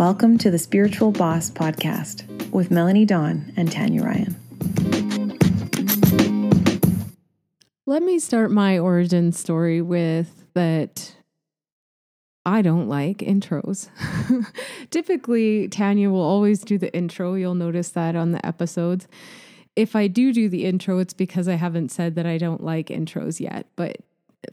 Welcome 0.00 0.38
to 0.38 0.50
the 0.50 0.58
Spiritual 0.58 1.10
Boss 1.10 1.50
Podcast 1.50 2.26
with 2.52 2.70
Melanie 2.70 3.04
Dawn 3.04 3.52
and 3.58 3.70
Tanya 3.70 4.02
Ryan. 4.02 4.34
Let 7.84 8.02
me 8.02 8.18
start 8.18 8.50
my 8.50 8.78
origin 8.78 9.30
story 9.30 9.82
with 9.82 10.46
that 10.54 11.16
I 12.46 12.62
don't 12.62 12.88
like 12.88 13.18
intros. 13.18 13.90
Typically, 14.90 15.68
Tanya 15.68 16.08
will 16.08 16.22
always 16.22 16.60
do 16.60 16.78
the 16.78 16.90
intro. 16.94 17.34
You'll 17.34 17.54
notice 17.54 17.90
that 17.90 18.16
on 18.16 18.32
the 18.32 18.44
episodes. 18.46 19.06
If 19.76 19.94
I 19.94 20.06
do 20.06 20.32
do 20.32 20.48
the 20.48 20.64
intro, 20.64 20.98
it's 20.98 21.12
because 21.12 21.46
I 21.46 21.56
haven't 21.56 21.90
said 21.90 22.14
that 22.14 22.24
I 22.24 22.38
don't 22.38 22.64
like 22.64 22.86
intros 22.86 23.38
yet. 23.38 23.66
But 23.76 23.98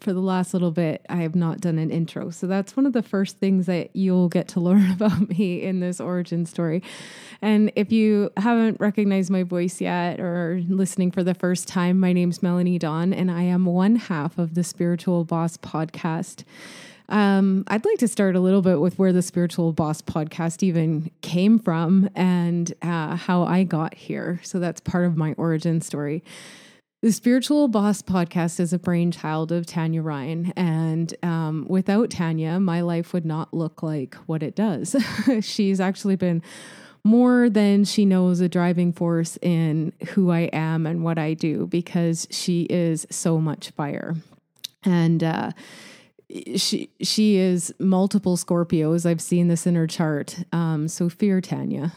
for 0.01 0.11
the 0.13 0.19
last 0.19 0.53
little 0.53 0.71
bit, 0.71 1.05
I 1.09 1.17
have 1.17 1.35
not 1.35 1.61
done 1.61 1.77
an 1.77 1.91
intro. 1.91 2.29
So 2.29 2.45
that's 2.45 2.75
one 2.75 2.85
of 2.85 2.93
the 2.93 3.01
first 3.01 3.37
things 3.37 3.65
that 3.67 3.95
you'll 3.95 4.29
get 4.29 4.47
to 4.49 4.59
learn 4.67 4.91
about 4.91 5.29
me 5.29 5.61
in 5.61 5.79
this 5.79 5.99
origin 5.99 6.45
story. 6.45 6.83
And 7.41 7.71
if 7.75 7.91
you 7.91 8.31
haven't 8.37 8.79
recognized 8.79 9.29
my 9.29 9.43
voice 9.43 9.79
yet 9.79 10.19
or 10.19 10.61
listening 10.67 11.11
for 11.11 11.23
the 11.23 11.33
first 11.33 11.67
time, 11.67 11.99
my 11.99 12.13
name's 12.13 12.43
Melanie 12.43 12.79
Dawn, 12.79 13.13
and 13.13 13.31
I 13.31 13.43
am 13.43 13.65
one 13.65 13.95
half 13.95 14.37
of 14.37 14.55
the 14.55 14.63
Spiritual 14.63 15.23
Boss 15.23 15.57
podcast. 15.57 16.43
Um, 17.09 17.63
I'd 17.67 17.85
like 17.85 17.99
to 17.99 18.07
start 18.07 18.35
a 18.35 18.39
little 18.41 18.61
bit 18.61 18.81
with 18.81 18.99
where 18.99 19.13
the 19.13 19.21
Spiritual 19.21 19.71
Boss 19.71 20.01
podcast 20.01 20.61
even 20.61 21.09
came 21.21 21.57
from 21.57 22.09
and 22.15 22.73
uh, 22.81 23.15
how 23.15 23.43
I 23.43 23.63
got 23.63 23.93
here. 23.93 24.41
So 24.43 24.59
that's 24.59 24.81
part 24.81 25.05
of 25.05 25.15
my 25.15 25.33
origin 25.37 25.79
story. 25.79 26.23
The 27.01 27.11
Spiritual 27.11 27.67
Boss 27.67 28.01
podcast 28.01 28.59
is 28.59 28.73
a 28.73 28.79
brainchild 28.79 29.51
of 29.51 29.67
Tanya 29.67 30.01
Ryan. 30.01 30.51
And 30.55 31.13
um, 31.21 31.67
without 31.69 32.09
Tanya, 32.09 32.59
my 32.59 32.81
life 32.81 33.13
would 33.13 33.25
not 33.25 33.53
look 33.53 33.83
like 33.83 34.15
what 34.25 34.41
it 34.41 34.55
does. 34.55 34.95
She's 35.41 35.79
actually 35.79 36.15
been 36.15 36.41
more 37.03 37.51
than 37.51 37.85
she 37.85 38.03
knows 38.03 38.39
a 38.39 38.49
driving 38.49 38.93
force 38.93 39.37
in 39.43 39.93
who 40.09 40.31
I 40.31 40.49
am 40.51 40.87
and 40.87 41.03
what 41.03 41.19
I 41.19 41.35
do 41.35 41.67
because 41.67 42.27
she 42.31 42.63
is 42.63 43.05
so 43.11 43.39
much 43.39 43.69
fire. 43.69 44.15
And, 44.83 45.23
uh, 45.23 45.51
she 46.57 46.89
she 47.01 47.37
is 47.37 47.73
multiple 47.79 48.35
Scorpios. 48.35 49.05
I've 49.05 49.21
seen 49.21 49.47
this 49.47 49.65
in 49.65 49.75
her 49.75 49.87
chart. 49.87 50.37
Um, 50.51 50.89
so 50.89 51.07
fear 51.07 51.39
Tanya, 51.39 51.93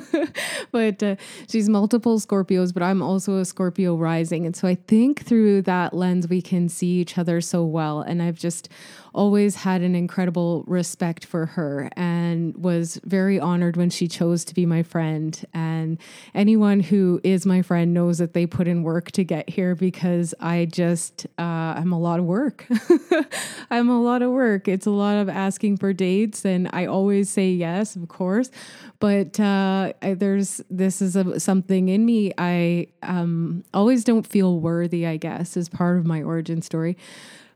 but 0.70 1.02
uh, 1.02 1.16
she's 1.48 1.68
multiple 1.68 2.20
Scorpios. 2.20 2.74
But 2.74 2.82
I'm 2.82 3.00
also 3.00 3.38
a 3.38 3.44
Scorpio 3.44 3.96
rising, 3.96 4.44
and 4.44 4.54
so 4.54 4.68
I 4.68 4.74
think 4.74 5.24
through 5.24 5.62
that 5.62 5.94
lens 5.94 6.28
we 6.28 6.42
can 6.42 6.68
see 6.68 7.00
each 7.00 7.16
other 7.16 7.40
so 7.40 7.64
well. 7.64 8.00
And 8.02 8.22
I've 8.22 8.38
just 8.38 8.68
always 9.14 9.54
had 9.54 9.80
an 9.80 9.94
incredible 9.94 10.64
respect 10.66 11.24
for 11.24 11.46
her 11.46 11.88
and 11.96 12.56
was 12.56 13.00
very 13.04 13.38
honored 13.38 13.76
when 13.76 13.88
she 13.88 14.08
chose 14.08 14.44
to 14.44 14.54
be 14.54 14.66
my 14.66 14.82
friend. 14.82 15.44
And 15.54 15.98
anyone 16.34 16.80
who 16.80 17.20
is 17.22 17.46
my 17.46 17.62
friend 17.62 17.94
knows 17.94 18.18
that 18.18 18.34
they 18.34 18.46
put 18.46 18.66
in 18.66 18.82
work 18.82 19.12
to 19.12 19.24
get 19.24 19.48
here 19.48 19.74
because 19.74 20.34
I 20.40 20.66
just, 20.66 21.26
uh, 21.38 21.42
I'm 21.76 21.92
a 21.92 21.98
lot 21.98 22.18
of 22.18 22.24
work. 22.24 22.66
I'm 23.70 23.88
a 23.88 24.02
lot 24.02 24.22
of 24.22 24.32
work. 24.32 24.66
It's 24.66 24.86
a 24.86 24.90
lot 24.90 25.16
of 25.16 25.28
asking 25.28 25.76
for 25.76 25.92
dates, 25.92 26.44
and 26.44 26.68
I 26.72 26.86
always 26.86 27.30
say 27.30 27.50
yes, 27.50 27.96
of 27.96 28.08
course. 28.08 28.50
But 28.98 29.38
uh, 29.38 29.92
I, 30.02 30.14
there's 30.14 30.60
this 30.70 31.00
is 31.02 31.16
a, 31.16 31.38
something 31.38 31.88
in 31.88 32.04
me. 32.04 32.32
I 32.38 32.88
um, 33.02 33.64
always 33.72 34.04
don't 34.04 34.26
feel 34.26 34.60
worthy. 34.60 35.06
I 35.06 35.16
guess 35.16 35.56
is 35.56 35.68
part 35.68 35.98
of 35.98 36.06
my 36.06 36.22
origin 36.22 36.62
story 36.62 36.96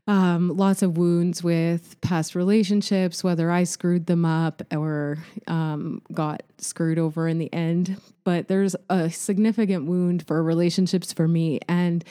um, 0.09 0.57
lots 0.57 0.81
of 0.81 0.97
wounds 0.97 1.43
with 1.43 2.01
past 2.01 2.33
relationships, 2.33 3.23
whether 3.23 3.51
I 3.51 3.63
screwed 3.63 4.07
them 4.07 4.25
up 4.25 4.63
or 4.73 5.19
um, 5.45 6.01
got 6.11 6.41
screwed 6.57 6.97
over 6.97 7.27
in 7.27 7.37
the 7.37 7.53
end. 7.53 8.01
But 8.23 8.47
there's 8.47 8.75
a 8.89 9.11
significant 9.11 9.85
wound 9.85 10.25
for 10.25 10.41
relationships 10.41 11.13
for 11.13 11.27
me. 11.27 11.59
And 11.69 12.03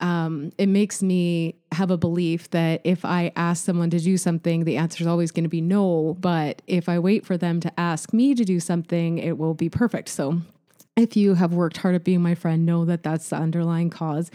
um, 0.00 0.50
it 0.58 0.66
makes 0.66 1.00
me 1.00 1.54
have 1.70 1.92
a 1.92 1.96
belief 1.96 2.50
that 2.50 2.80
if 2.82 3.04
I 3.04 3.30
ask 3.36 3.64
someone 3.64 3.90
to 3.90 4.00
do 4.00 4.16
something, 4.16 4.64
the 4.64 4.76
answer 4.76 5.04
is 5.04 5.06
always 5.06 5.30
going 5.30 5.44
to 5.44 5.48
be 5.48 5.60
no. 5.60 6.16
But 6.18 6.60
if 6.66 6.88
I 6.88 6.98
wait 6.98 7.24
for 7.24 7.36
them 7.36 7.60
to 7.60 7.72
ask 7.78 8.12
me 8.12 8.34
to 8.34 8.44
do 8.44 8.58
something, 8.58 9.18
it 9.18 9.38
will 9.38 9.54
be 9.54 9.68
perfect. 9.68 10.08
So 10.08 10.40
if 10.96 11.16
you 11.16 11.34
have 11.34 11.54
worked 11.54 11.76
hard 11.76 11.94
at 11.94 12.02
being 12.02 12.20
my 12.20 12.34
friend, 12.34 12.66
know 12.66 12.84
that 12.86 13.04
that's 13.04 13.28
the 13.28 13.36
underlying 13.36 13.90
cause. 13.90 14.28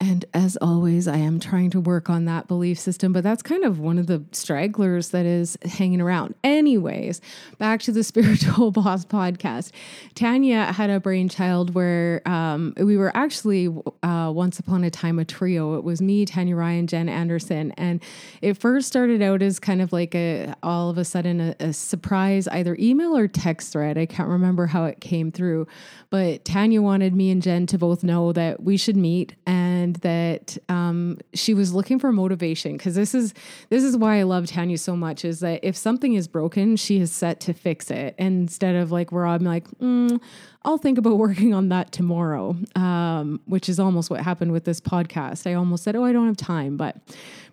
And 0.00 0.24
as 0.44 0.58
always, 0.60 1.08
I 1.08 1.16
am 1.16 1.40
trying 1.40 1.70
to 1.70 1.80
work 1.80 2.10
on 2.10 2.26
that 2.26 2.48
belief 2.48 2.78
system, 2.78 3.14
but 3.14 3.24
that's 3.24 3.42
kind 3.42 3.64
of 3.64 3.80
one 3.80 3.98
of 3.98 4.08
the 4.08 4.22
stragglers 4.32 5.08
that 5.08 5.24
is 5.24 5.56
hanging 5.64 6.02
around. 6.02 6.34
Anyways, 6.44 7.22
back 7.56 7.80
to 7.82 7.92
the 7.92 8.04
Spiritual 8.04 8.70
Boss 8.70 9.06
podcast. 9.06 9.70
Tanya 10.14 10.64
had 10.64 10.90
a 10.90 11.00
brainchild 11.00 11.74
where 11.74 12.20
um, 12.28 12.74
we 12.76 12.98
were 12.98 13.10
actually 13.16 13.74
uh, 14.02 14.30
once 14.34 14.58
upon 14.58 14.84
a 14.84 14.90
time 14.90 15.18
a 15.18 15.24
trio. 15.24 15.78
It 15.78 15.84
was 15.84 16.02
me, 16.02 16.26
Tanya 16.26 16.56
Ryan, 16.56 16.88
Jen 16.88 17.08
Anderson. 17.08 17.72
And 17.78 18.02
it 18.42 18.58
first 18.58 18.86
started 18.86 19.22
out 19.22 19.40
as 19.40 19.58
kind 19.58 19.80
of 19.80 19.94
like 19.94 20.14
a 20.14 20.54
all 20.62 20.90
of 20.90 20.98
a 20.98 21.06
sudden 21.06 21.40
a, 21.40 21.56
a 21.58 21.72
surprise, 21.72 22.48
either 22.48 22.76
email 22.78 23.16
or 23.16 23.28
text 23.28 23.72
thread. 23.72 23.96
I 23.96 24.04
can't 24.04 24.28
remember 24.28 24.66
how 24.66 24.84
it 24.84 25.00
came 25.00 25.32
through, 25.32 25.68
but 26.10 26.44
Tanya 26.44 26.82
wanted 26.82 27.14
me 27.14 27.30
and 27.30 27.40
Jen 27.40 27.66
to 27.68 27.78
both 27.78 28.04
know 28.04 28.32
that 28.32 28.62
we 28.62 28.76
should 28.76 28.96
meet 28.96 29.34
and 29.46 29.96
that 29.96 30.33
um, 30.68 31.18
she 31.34 31.54
was 31.54 31.72
looking 31.72 31.98
for 31.98 32.12
motivation 32.12 32.76
because 32.76 32.94
this 32.94 33.14
is 33.14 33.34
this 33.68 33.82
is 33.82 33.96
why 33.96 34.18
I 34.18 34.22
love 34.22 34.46
Tanya 34.46 34.78
so 34.78 34.96
much 34.96 35.24
is 35.24 35.40
that 35.40 35.60
if 35.62 35.76
something 35.76 36.14
is 36.14 36.28
broken, 36.28 36.76
she 36.76 37.00
is 37.00 37.12
set 37.12 37.40
to 37.40 37.52
fix 37.52 37.90
it 37.90 38.14
instead 38.18 38.76
of 38.76 38.92
like 38.92 39.12
where 39.12 39.26
I'm 39.26 39.44
like, 39.44 39.68
mm, 39.78 40.20
I'll 40.64 40.78
think 40.78 40.98
about 40.98 41.18
working 41.18 41.54
on 41.54 41.68
that 41.68 41.92
tomorrow, 41.92 42.56
um, 42.76 43.40
which 43.46 43.68
is 43.68 43.78
almost 43.78 44.10
what 44.10 44.20
happened 44.20 44.52
with 44.52 44.64
this 44.64 44.80
podcast. 44.80 45.48
I 45.50 45.54
almost 45.54 45.84
said, 45.84 45.96
oh, 45.96 46.04
I 46.04 46.12
don't 46.12 46.26
have 46.26 46.36
time, 46.36 46.76
but 46.76 46.96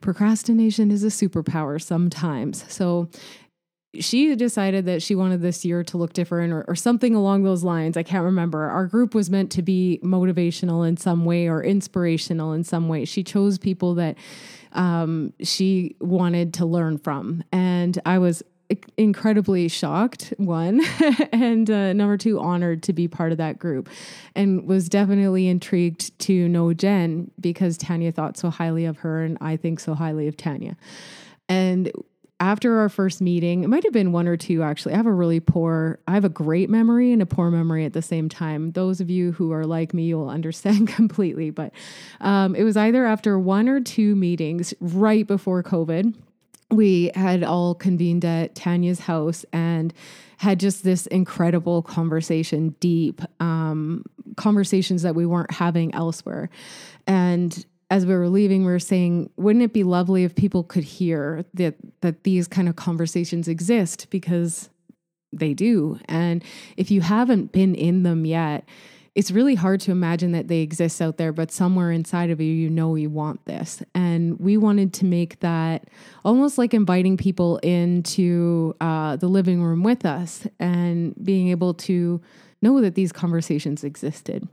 procrastination 0.02 0.92
is 0.92 1.04
a 1.04 1.08
superpower 1.08 1.82
sometimes. 1.82 2.66
So 2.72 3.10
she 4.00 4.36
decided 4.36 4.86
that 4.86 5.02
she 5.02 5.16
wanted 5.16 5.42
this 5.42 5.66
year 5.66 5.84
to 5.84 5.98
look 5.98 6.14
different 6.14 6.54
or, 6.54 6.64
or, 6.68 6.76
something 6.76 7.14
along 7.14 7.44
those 7.44 7.64
lines. 7.64 7.98
I 7.98 8.04
can't 8.04 8.24
remember. 8.24 8.64
Our 8.70 8.86
group 8.86 9.14
was 9.14 9.30
meant 9.30 9.52
to 9.54 9.62
be 9.62 10.00
motivational 10.02 10.88
in 10.88 10.96
some 10.96 11.26
way 11.26 11.48
or 11.48 11.62
inspirational 11.62 12.54
in 12.54 12.64
some 12.64 12.88
way. 12.88 13.04
She 13.04 13.24
chose 13.24 13.58
people 13.58 13.96
that 13.96 14.18
um, 14.72 15.34
she 15.42 15.98
wanted 16.00 16.54
to 16.56 16.66
learn 16.66 17.00
from. 17.00 17.44
And 17.52 18.00
I 18.06 18.20
was 18.20 18.44
incredibly 18.98 19.68
shocked, 19.68 20.34
one, 20.38 20.82
and 21.34 21.70
uh, 21.70 21.94
number 21.94 22.18
two, 22.18 22.40
honored 22.40 22.84
to 22.84 22.94
be 22.94 23.08
part 23.08 23.32
of 23.34 23.38
that 23.38 23.60
group, 23.60 23.90
and 24.36 24.66
was 24.66 24.88
definitely 24.88 25.48
intrigued 25.48 26.18
to 26.20 26.48
know 26.48 26.74
Jen 26.74 27.30
because 27.40 27.78
Tanya 27.78 28.14
thought 28.14 28.38
so 28.38 28.50
highly 28.50 28.86
of 28.86 28.98
her, 29.00 29.24
and 29.24 29.38
I 29.42 29.58
think 29.58 29.80
so 29.80 29.94
highly 29.94 30.28
of 30.28 30.38
Tanya. 30.38 30.78
And 31.50 31.92
after 32.42 32.80
our 32.80 32.90
first 32.90 33.22
meeting, 33.22 33.64
it 33.64 33.68
might 33.68 33.84
have 33.84 33.94
been 33.94 34.12
one 34.12 34.28
or 34.28 34.36
two 34.36 34.64
actually. 34.64 34.94
I 34.94 34.98
have 34.98 35.06
a 35.06 35.14
really 35.14 35.40
poor, 35.40 36.00
I 36.08 36.16
have 36.16 36.26
a 36.26 36.30
great 36.30 36.72
memory 36.72 37.14
and 37.14 37.22
a 37.22 37.26
poor 37.28 37.52
memory 37.52 37.86
at 37.86 37.94
the 37.94 38.02
same 38.02 38.30
time. 38.30 38.72
Those 38.72 39.00
of 39.00 39.12
you 39.12 39.32
who 39.34 39.54
are 39.54 39.66
like 39.66 39.94
me, 39.94 40.06
you'll 40.06 40.28
understand 40.42 40.88
completely. 40.88 41.52
But 41.52 41.72
um, 42.20 42.56
it 42.56 42.64
was 42.64 42.76
either 42.76 43.06
after 43.06 43.38
one 43.38 43.70
or 43.70 43.80
two 43.80 44.16
meetings 44.16 44.74
right 44.82 45.26
before 45.26 45.62
COVID. 45.62 46.16
We 46.72 47.12
had 47.14 47.44
all 47.44 47.76
convened 47.76 48.26
at 48.26 48.56
Tanya's 48.56 49.02
house 49.02 49.46
and 49.54 49.94
had 50.38 50.60
just 50.60 50.84
this 50.84 51.06
incredible 51.08 51.84
conversation, 51.84 52.70
deep 52.80 53.22
um, 53.40 54.04
conversations 54.36 55.04
that 55.04 55.14
we 55.14 55.28
weren't 55.28 55.52
having 55.52 55.94
elsewhere. 55.94 56.50
And 57.06 57.66
as 57.92 58.06
we 58.06 58.16
were 58.16 58.30
leaving, 58.30 58.66
we 58.66 58.72
were 58.72 58.80
saying, 58.80 59.30
wouldn't 59.36 59.64
it 59.64 59.74
be 59.74 59.84
lovely 59.84 60.24
if 60.24 60.34
people 60.34 60.64
could 60.64 60.86
hear 60.86 61.46
that 61.54 61.76
that 62.00 62.24
these 62.24 62.48
kind 62.48 62.68
of 62.70 62.76
conversations 62.78 63.48
exist 63.48 64.08
because 64.10 64.70
they 65.34 65.54
do. 65.54 66.00
And 66.06 66.44
if 66.78 66.90
you 66.90 67.02
haven't 67.02 67.52
been 67.52 67.76
in 67.76 68.04
them 68.04 68.26
yet, 68.26 68.68
it's 69.14 69.30
really 69.30 69.56
hard 69.56 69.82
to 69.82 69.92
imagine 69.92 70.32
that 70.32 70.48
they 70.48 70.60
exist 70.60 71.02
out 71.02 71.18
there, 71.18 71.34
but 71.34 71.52
somewhere 71.52 71.92
inside 71.92 72.30
of 72.30 72.40
you, 72.40 72.52
you 72.52 72.70
know 72.70 72.96
you 72.96 73.10
want 73.10 73.44
this. 73.46 73.84
And 73.94 74.40
we 74.40 74.56
wanted 74.56 74.94
to 74.96 75.06
make 75.06 75.42
that 75.42 75.90
almost 76.24 76.58
like 76.58 76.74
inviting 76.74 77.18
people 77.18 77.58
into 77.58 78.74
uh, 78.80 79.18
the 79.18 79.28
living 79.28 79.62
room 79.62 79.84
with 79.84 80.06
us 80.06 80.48
and 80.60 81.14
being 81.22 81.50
able 81.50 81.74
to 81.74 82.22
know 82.62 82.80
that 82.80 82.96
these 82.96 83.12
conversations 83.12 83.84
existed. 83.84 84.48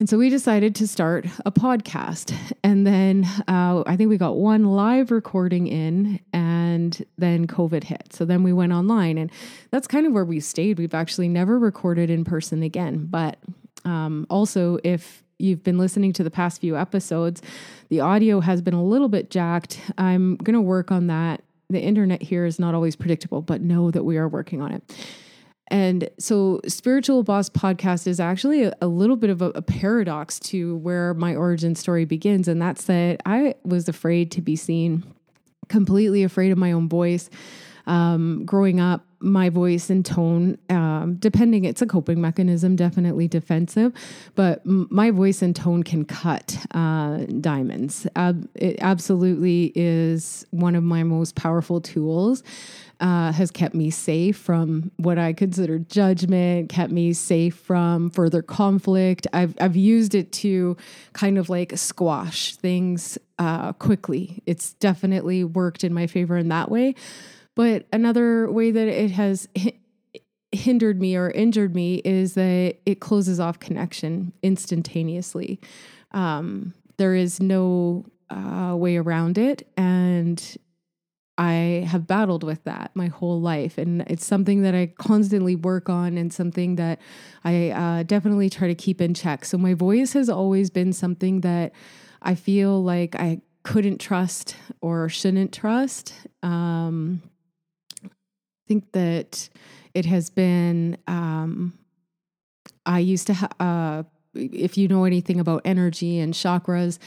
And 0.00 0.08
so 0.08 0.16
we 0.16 0.30
decided 0.30 0.76
to 0.76 0.86
start 0.86 1.26
a 1.44 1.50
podcast. 1.50 2.32
And 2.62 2.86
then 2.86 3.24
uh, 3.48 3.82
I 3.84 3.96
think 3.96 4.10
we 4.10 4.16
got 4.16 4.36
one 4.36 4.64
live 4.64 5.10
recording 5.10 5.66
in, 5.66 6.20
and 6.32 7.04
then 7.16 7.48
COVID 7.48 7.82
hit. 7.82 8.12
So 8.12 8.24
then 8.24 8.44
we 8.44 8.52
went 8.52 8.72
online, 8.72 9.18
and 9.18 9.30
that's 9.72 9.88
kind 9.88 10.06
of 10.06 10.12
where 10.12 10.24
we 10.24 10.38
stayed. 10.38 10.78
We've 10.78 10.94
actually 10.94 11.28
never 11.28 11.58
recorded 11.58 12.10
in 12.10 12.24
person 12.24 12.62
again. 12.62 13.06
But 13.06 13.38
um, 13.84 14.24
also, 14.30 14.78
if 14.84 15.24
you've 15.38 15.64
been 15.64 15.78
listening 15.78 16.12
to 16.12 16.22
the 16.22 16.30
past 16.30 16.60
few 16.60 16.76
episodes, 16.76 17.42
the 17.88 18.00
audio 18.00 18.38
has 18.38 18.62
been 18.62 18.74
a 18.74 18.84
little 18.84 19.08
bit 19.08 19.30
jacked. 19.30 19.80
I'm 19.98 20.36
going 20.36 20.54
to 20.54 20.60
work 20.60 20.92
on 20.92 21.08
that 21.08 21.42
the 21.70 21.80
internet 21.80 22.22
here 22.22 22.46
is 22.46 22.58
not 22.58 22.74
always 22.74 22.96
predictable, 22.96 23.42
but 23.42 23.60
know 23.60 23.90
that 23.90 24.04
we 24.04 24.16
are 24.16 24.28
working 24.28 24.62
on 24.62 24.72
it. 24.72 24.82
And 25.68 26.08
so, 26.18 26.60
Spiritual 26.66 27.22
Boss 27.22 27.50
podcast 27.50 28.06
is 28.06 28.20
actually 28.20 28.64
a, 28.64 28.74
a 28.80 28.86
little 28.86 29.16
bit 29.16 29.30
of 29.30 29.42
a, 29.42 29.50
a, 29.50 29.62
paradox 29.62 30.40
to 30.40 30.76
where 30.78 31.14
my 31.14 31.36
origin 31.36 31.74
story 31.74 32.04
begins. 32.04 32.48
And 32.48 32.60
that's 32.60 32.84
that 32.84 33.20
I 33.26 33.54
was 33.64 33.88
afraid 33.88 34.30
to 34.32 34.40
be 34.40 34.56
seen, 34.56 35.04
completely 35.68 36.22
afraid 36.22 36.52
of 36.52 36.58
my 36.58 36.72
own 36.72 36.88
voice. 36.88 37.28
Um, 37.86 38.44
growing 38.44 38.80
up, 38.80 39.04
my 39.20 39.48
voice 39.48 39.90
and 39.90 40.04
tone, 40.04 40.58
um, 40.68 41.16
depending, 41.18 41.64
it's 41.64 41.82
a 41.82 41.86
coping 41.86 42.20
mechanism, 42.20 42.76
definitely 42.76 43.26
defensive, 43.26 43.92
but 44.34 44.60
m- 44.64 44.86
my 44.90 45.10
voice 45.10 45.42
and 45.42 45.56
tone 45.56 45.82
can 45.82 46.04
cut 46.04 46.56
uh, 46.72 47.18
diamonds. 47.40 48.06
Ab- 48.14 48.48
it 48.54 48.76
absolutely 48.80 49.72
is 49.74 50.46
one 50.50 50.74
of 50.74 50.84
my 50.84 51.02
most 51.02 51.34
powerful 51.34 51.80
tools. 51.80 52.42
Uh, 53.00 53.30
has 53.30 53.52
kept 53.52 53.76
me 53.76 53.90
safe 53.90 54.36
from 54.36 54.90
what 54.96 55.18
I 55.18 55.32
consider 55.32 55.78
judgment, 55.78 56.68
kept 56.68 56.90
me 56.90 57.12
safe 57.12 57.54
from 57.54 58.10
further 58.10 58.42
conflict. 58.42 59.28
I've, 59.32 59.54
I've 59.60 59.76
used 59.76 60.16
it 60.16 60.32
to 60.32 60.76
kind 61.12 61.38
of 61.38 61.48
like 61.48 61.78
squash 61.78 62.56
things 62.56 63.16
uh, 63.38 63.72
quickly. 63.74 64.42
It's 64.46 64.72
definitely 64.74 65.44
worked 65.44 65.84
in 65.84 65.94
my 65.94 66.08
favor 66.08 66.36
in 66.36 66.48
that 66.48 66.72
way. 66.72 66.96
But 67.54 67.86
another 67.92 68.50
way 68.50 68.72
that 68.72 68.88
it 68.88 69.12
has 69.12 69.48
hindered 70.52 71.00
me 71.00 71.16
or 71.16 71.30
injured 71.30 71.74
me 71.74 71.96
is 72.04 72.34
that 72.34 72.76
it 72.86 73.00
closes 73.00 73.38
off 73.38 73.58
connection 73.60 74.32
instantaneously. 74.42 75.60
Um, 76.12 76.74
there 76.96 77.14
is 77.14 77.40
no 77.40 78.06
uh, 78.30 78.74
way 78.76 78.96
around 78.96 79.38
it. 79.38 79.68
And 79.76 80.42
I 81.38 81.86
have 81.88 82.08
battled 82.08 82.42
with 82.42 82.64
that 82.64 82.90
my 82.94 83.06
whole 83.06 83.40
life. 83.40 83.78
And 83.78 84.02
it's 84.08 84.26
something 84.26 84.62
that 84.62 84.74
I 84.74 84.92
constantly 84.98 85.54
work 85.54 85.88
on 85.88 86.18
and 86.18 86.32
something 86.32 86.74
that 86.76 87.00
I 87.44 87.70
uh, 87.70 88.02
definitely 88.02 88.50
try 88.50 88.66
to 88.66 88.74
keep 88.74 89.00
in 89.00 89.14
check. 89.14 89.44
So 89.44 89.56
my 89.56 89.74
voice 89.74 90.12
has 90.14 90.28
always 90.28 90.68
been 90.68 90.92
something 90.92 91.42
that 91.42 91.72
I 92.20 92.34
feel 92.34 92.82
like 92.82 93.14
I 93.14 93.40
couldn't 93.62 93.98
trust 93.98 94.56
or 94.80 95.08
shouldn't 95.08 95.54
trust. 95.54 96.12
Um, 96.42 97.22
think 98.66 98.90
that 98.92 99.48
it 99.94 100.06
has 100.06 100.30
been. 100.30 100.98
Um, 101.06 101.78
I 102.84 102.98
used 102.98 103.28
to. 103.28 103.34
Ha- 103.34 103.48
uh, 103.60 104.02
if 104.38 104.78
you 104.78 104.88
know 104.88 105.04
anything 105.04 105.40
about 105.40 105.62
energy 105.64 106.18
and 106.18 106.34
chakras, 106.34 106.98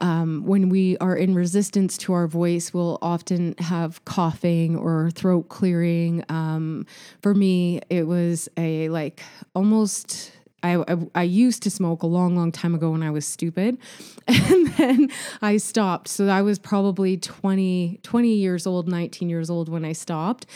um, 0.00 0.44
when 0.44 0.68
we 0.68 0.96
are 0.98 1.16
in 1.16 1.34
resistance 1.34 1.96
to 1.98 2.12
our 2.12 2.26
voice, 2.26 2.74
we'll 2.74 2.98
often 3.00 3.54
have 3.58 4.04
coughing 4.04 4.76
or 4.76 5.10
throat 5.10 5.48
clearing. 5.48 6.24
Um, 6.28 6.86
for 7.22 7.34
me, 7.34 7.80
it 7.90 8.06
was 8.06 8.48
a 8.56 8.88
like 8.88 9.22
almost 9.54 10.32
I, 10.64 10.76
I, 10.76 10.96
I, 11.14 11.22
used 11.24 11.62
to 11.64 11.70
smoke 11.70 12.02
a 12.02 12.06
long, 12.06 12.36
long 12.36 12.50
time 12.50 12.74
ago 12.74 12.90
when 12.90 13.02
I 13.02 13.10
was 13.10 13.26
stupid. 13.26 13.76
And 14.26 14.68
then 14.78 15.10
I 15.42 15.58
stopped. 15.58 16.08
So 16.08 16.28
I 16.28 16.40
was 16.40 16.58
probably 16.58 17.18
20, 17.18 18.00
20 18.02 18.28
years 18.28 18.66
old, 18.66 18.88
19 18.88 19.28
years 19.28 19.50
old 19.50 19.68
when 19.68 19.84
I 19.84 19.92
stopped. 19.92 20.46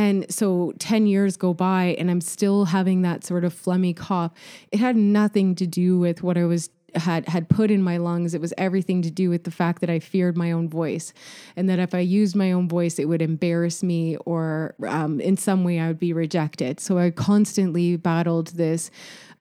And 0.00 0.24
so 0.32 0.72
10 0.78 1.06
years 1.06 1.36
go 1.36 1.52
by 1.52 1.94
and 1.98 2.10
I'm 2.10 2.22
still 2.22 2.64
having 2.64 3.02
that 3.02 3.22
sort 3.22 3.44
of 3.44 3.52
phlegmy 3.52 3.94
cough. 3.94 4.32
It 4.72 4.80
had 4.80 4.96
nothing 4.96 5.54
to 5.56 5.66
do 5.66 5.98
with 5.98 6.22
what 6.22 6.38
I 6.38 6.44
was 6.46 6.70
had 6.94 7.28
had 7.28 7.50
put 7.50 7.70
in 7.70 7.82
my 7.82 7.98
lungs. 7.98 8.32
It 8.32 8.40
was 8.40 8.54
everything 8.56 9.02
to 9.02 9.10
do 9.10 9.28
with 9.28 9.44
the 9.44 9.50
fact 9.50 9.82
that 9.82 9.90
I 9.90 9.98
feared 9.98 10.38
my 10.38 10.52
own 10.52 10.70
voice 10.70 11.12
and 11.54 11.68
that 11.68 11.78
if 11.78 11.94
I 11.94 11.98
used 11.98 12.34
my 12.34 12.50
own 12.50 12.66
voice 12.66 12.98
it 12.98 13.04
would 13.04 13.20
embarrass 13.20 13.82
me 13.82 14.16
or 14.24 14.74
um, 14.88 15.20
in 15.20 15.36
some 15.36 15.64
way 15.64 15.78
I 15.78 15.88
would 15.88 16.00
be 16.00 16.14
rejected. 16.14 16.80
So 16.80 16.96
I 16.96 17.10
constantly 17.10 17.96
battled 17.96 18.48
this 18.48 18.90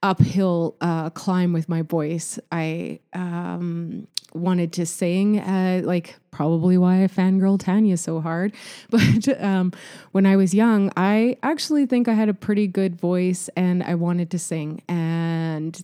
uphill 0.04 0.76
uh, 0.82 1.10
climb 1.12 1.54
with 1.54 1.70
my 1.70 1.84
voice. 1.84 2.38
I 2.52 3.00
um, 3.14 4.10
wanted 4.34 4.74
to 4.74 4.86
sing, 4.86 5.40
uh, 5.40 5.82
like 5.84 6.16
probably 6.32 6.78
why 6.78 7.04
I 7.04 7.08
fangirl 7.08 7.60
Tanya 7.60 7.98
so 7.98 8.22
hard. 8.22 8.54
But 8.90 9.42
um, 9.42 9.74
when 10.12 10.26
I 10.26 10.36
was 10.36 10.54
young, 10.54 10.92
I 10.96 11.38
actually 11.44 11.86
think 11.86 12.08
I 12.08 12.14
had 12.14 12.30
a 12.30 12.34
pretty 12.34 12.68
good 12.68 13.00
voice 13.00 13.50
and 13.56 13.84
I 13.84 13.96
wanted 13.96 14.30
to 14.32 14.40
sing. 14.40 14.82
And 14.88 15.19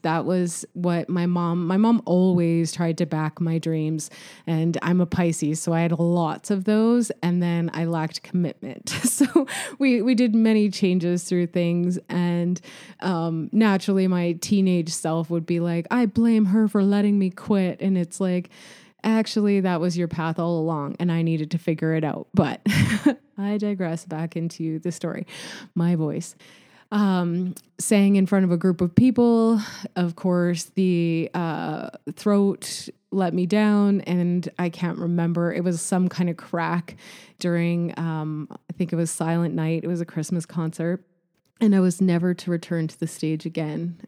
that 0.01 0.25
was 0.25 0.65
what 0.73 1.09
my 1.09 1.25
mom, 1.25 1.67
my 1.67 1.77
mom 1.77 2.01
always 2.05 2.71
tried 2.71 2.97
to 2.99 3.05
back 3.05 3.39
my 3.39 3.57
dreams. 3.57 4.09
And 4.47 4.77
I'm 4.81 5.01
a 5.01 5.05
Pisces, 5.05 5.61
so 5.61 5.73
I 5.73 5.81
had 5.81 5.91
lots 5.93 6.51
of 6.51 6.65
those. 6.65 7.11
And 7.21 7.41
then 7.41 7.69
I 7.73 7.85
lacked 7.85 8.23
commitment. 8.23 8.89
so 9.03 9.47
we, 9.79 10.01
we 10.01 10.15
did 10.15 10.35
many 10.35 10.69
changes 10.69 11.23
through 11.23 11.47
things. 11.47 11.99
And 12.09 12.59
um, 13.01 13.49
naturally, 13.51 14.07
my 14.07 14.33
teenage 14.33 14.89
self 14.89 15.29
would 15.29 15.45
be 15.45 15.59
like, 15.59 15.87
I 15.91 16.05
blame 16.05 16.45
her 16.45 16.67
for 16.67 16.83
letting 16.83 17.19
me 17.19 17.29
quit. 17.29 17.81
And 17.81 17.97
it's 17.97 18.19
like, 18.19 18.49
actually, 19.05 19.61
that 19.61 19.79
was 19.79 19.97
your 19.97 20.07
path 20.07 20.39
all 20.39 20.59
along, 20.59 20.95
and 20.99 21.11
I 21.11 21.21
needed 21.21 21.51
to 21.51 21.57
figure 21.57 21.93
it 21.93 22.03
out. 22.03 22.27
But 22.33 22.61
I 23.37 23.57
digress 23.57 24.03
back 24.03 24.35
into 24.35 24.79
the 24.79 24.91
story. 24.91 25.27
My 25.75 25.95
voice. 25.95 26.35
Um, 26.95 27.55
sang 27.77 28.15
in 28.15 28.25
front 28.25 28.45
of 28.45 28.51
a 28.51 28.57
group 28.57 28.79
of 28.79 28.95
people. 28.95 29.59
Of 29.97 30.15
course, 30.15 30.71
the 30.75 31.29
uh, 31.33 31.89
throat 32.13 32.87
let 33.11 33.33
me 33.33 33.45
down, 33.45 33.99
and 34.01 34.47
I 34.57 34.69
can't 34.69 34.97
remember. 34.97 35.53
It 35.53 35.61
was 35.63 35.81
some 35.81 36.07
kind 36.07 36.29
of 36.29 36.37
crack 36.37 36.95
during, 37.37 37.93
um, 37.99 38.47
I 38.51 38.73
think 38.77 38.93
it 38.93 38.95
was 38.95 39.11
Silent 39.11 39.53
Night. 39.53 39.83
It 39.83 39.87
was 39.87 39.99
a 39.99 40.05
Christmas 40.05 40.45
concert 40.45 41.03
and 41.61 41.75
I 41.75 41.79
was 41.79 42.01
never 42.01 42.33
to 42.33 42.51
return 42.51 42.87
to 42.87 42.99
the 42.99 43.07
stage 43.07 43.45
again, 43.45 43.99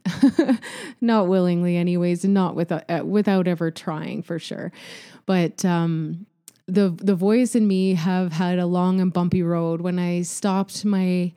not 1.01 1.27
willingly, 1.27 1.77
anyways, 1.77 2.25
and 2.25 2.33
not 2.33 2.55
without 2.55 2.83
uh, 2.89 3.05
without 3.05 3.47
ever 3.47 3.71
trying 3.71 4.21
for 4.21 4.37
sure. 4.37 4.71
But 5.25 5.63
um, 5.63 6.25
the 6.67 6.89
the 6.89 7.15
voice 7.15 7.55
and 7.55 7.67
me 7.67 7.93
have 7.93 8.33
had 8.33 8.59
a 8.59 8.65
long 8.65 8.99
and 8.99 9.13
bumpy 9.13 9.43
road. 9.43 9.81
When 9.81 9.97
I 9.97 10.23
stopped 10.23 10.83
my 10.83 11.31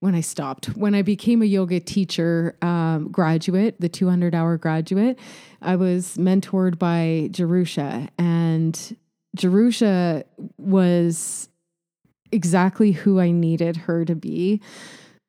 when 0.00 0.14
I 0.14 0.20
stopped, 0.20 0.66
when 0.76 0.94
I 0.94 1.02
became 1.02 1.42
a 1.42 1.46
yoga 1.46 1.80
teacher 1.80 2.56
um, 2.62 3.08
graduate, 3.10 3.80
the 3.80 3.88
200 3.88 4.34
hour 4.34 4.56
graduate, 4.56 5.18
I 5.60 5.76
was 5.76 6.16
mentored 6.16 6.78
by 6.78 7.28
Jerusha, 7.32 8.08
and 8.16 8.96
Jerusha 9.34 10.24
was 10.56 11.48
exactly 12.30 12.92
who 12.92 13.18
I 13.18 13.30
needed 13.30 13.76
her 13.76 14.04
to 14.04 14.14
be 14.14 14.60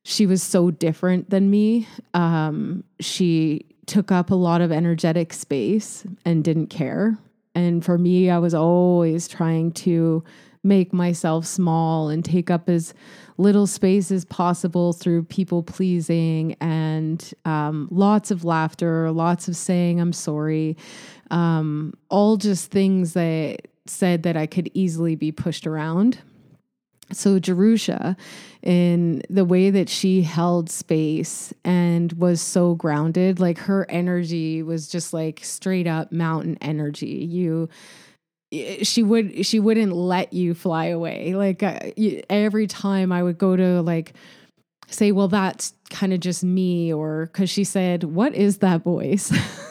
she 0.10 0.26
was 0.26 0.42
so 0.42 0.72
different 0.72 1.30
than 1.30 1.50
me. 1.50 1.88
Um, 2.16 2.84
she 3.00 3.66
took 3.86 4.12
up 4.12 4.32
a 4.32 4.36
lot 4.36 4.62
of 4.62 4.72
energetic 4.72 5.34
space 5.34 6.06
and 6.26 6.44
didn't 6.44 6.68
care. 6.68 7.18
And 7.54 7.84
for 7.84 7.98
me, 7.98 8.30
I 8.30 8.38
was 8.38 8.54
always 8.54 9.28
trying 9.28 9.72
to 9.74 10.24
make 10.64 10.92
myself 10.92 11.46
small 11.46 12.10
and 12.10 12.24
take 12.24 12.50
up 12.50 12.70
as 12.70 12.94
little 13.38 13.66
space 13.66 14.12
as 14.12 14.26
possible 14.26 14.92
through 14.92 15.24
people 15.24 15.64
pleasing 15.64 16.56
and 16.60 17.34
um, 17.46 17.88
lots 17.92 18.32
of 18.32 18.44
laughter, 18.44 19.12
lots 19.12 19.48
of 19.48 19.56
saying 19.56 20.02
I'm 20.02 20.14
sorry, 20.14 20.76
um, 21.32 21.94
all 22.10 22.36
just 22.38 22.72
things 22.72 23.14
that 23.14 23.68
said 23.86 24.24
that 24.24 24.36
I 24.36 24.46
could 24.46 24.70
easily 24.74 25.16
be 25.16 25.32
pushed 25.32 25.66
around. 25.66 26.20
So, 27.12 27.40
Jerusha, 27.40 28.16
in 28.62 29.24
the 29.30 29.46
way 29.46 29.72
that 29.72 29.90
she 29.90 30.22
held 30.22 30.70
space 30.70 31.52
and 31.64 32.14
was 32.14 32.40
so 32.40 32.76
grounded, 32.76 33.40
like 33.40 33.58
her 33.60 33.88
energy 33.90 34.62
was 34.62 34.88
just 34.88 35.12
like 35.12 35.44
straight 35.44 35.88
up 35.88 36.12
mountain 36.12 36.58
energy. 36.62 37.28
You, 37.28 37.68
she 38.52 39.04
would, 39.04 39.46
she 39.46 39.60
wouldn't 39.60 39.94
let 39.94 40.34
you 40.34 40.54
fly 40.54 40.86
away. 40.88 41.36
Like 41.36 41.64
uh, 41.64 41.80
every 42.30 42.68
time 42.68 43.12
I 43.12 43.24
would 43.24 43.38
go 43.38 43.56
to 43.56 43.82
like, 43.82 44.14
say, 44.92 45.12
well, 45.12 45.28
that's 45.28 45.74
kind 45.90 46.14
of 46.14 46.20
just 46.20 46.44
me, 46.44 46.94
or 46.94 47.28
because 47.28 47.50
she 47.50 47.64
said, 47.64 48.04
What 48.04 48.36
is 48.36 48.60
that 48.60 48.84
voice? 48.84 49.32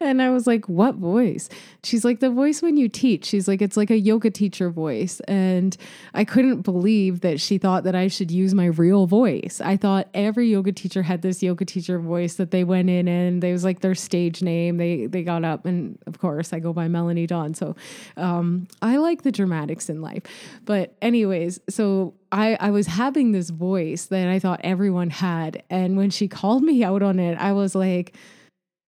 And 0.00 0.20
I 0.20 0.30
was 0.30 0.46
like, 0.46 0.68
what 0.68 0.96
voice? 0.96 1.48
She's 1.82 2.04
like, 2.04 2.20
the 2.20 2.30
voice 2.30 2.62
when 2.62 2.76
you 2.76 2.88
teach. 2.88 3.24
She's 3.26 3.48
like, 3.48 3.62
it's 3.62 3.76
like 3.76 3.90
a 3.90 3.98
yoga 3.98 4.30
teacher 4.30 4.70
voice. 4.70 5.20
And 5.20 5.76
I 6.12 6.24
couldn't 6.24 6.62
believe 6.62 7.20
that 7.20 7.40
she 7.40 7.58
thought 7.58 7.84
that 7.84 7.94
I 7.94 8.08
should 8.08 8.30
use 8.30 8.54
my 8.54 8.66
real 8.66 9.06
voice. 9.06 9.60
I 9.62 9.76
thought 9.76 10.08
every 10.14 10.48
yoga 10.48 10.72
teacher 10.72 11.02
had 11.02 11.22
this 11.22 11.42
yoga 11.42 11.64
teacher 11.64 11.98
voice 11.98 12.34
that 12.34 12.50
they 12.50 12.64
went 12.64 12.90
in 12.90 13.08
and 13.08 13.42
they 13.42 13.52
was 13.52 13.64
like 13.64 13.80
their 13.80 13.94
stage 13.94 14.42
name. 14.42 14.76
They 14.76 15.06
they 15.06 15.22
got 15.22 15.44
up 15.44 15.66
and 15.66 15.98
of 16.06 16.18
course 16.18 16.52
I 16.52 16.58
go 16.58 16.72
by 16.72 16.88
Melanie 16.88 17.26
Dawn. 17.26 17.54
So 17.54 17.76
um, 18.16 18.66
I 18.82 18.96
like 18.96 19.22
the 19.22 19.32
dramatics 19.32 19.88
in 19.88 20.02
life. 20.02 20.22
But 20.64 20.94
anyways, 21.02 21.60
so 21.68 22.14
I, 22.32 22.56
I 22.58 22.70
was 22.70 22.88
having 22.88 23.32
this 23.32 23.50
voice 23.50 24.06
that 24.06 24.28
I 24.28 24.38
thought 24.40 24.60
everyone 24.64 25.10
had. 25.10 25.62
And 25.70 25.96
when 25.96 26.10
she 26.10 26.26
called 26.26 26.64
me 26.64 26.82
out 26.82 27.02
on 27.02 27.20
it, 27.20 27.38
I 27.38 27.52
was 27.52 27.74
like, 27.74 28.16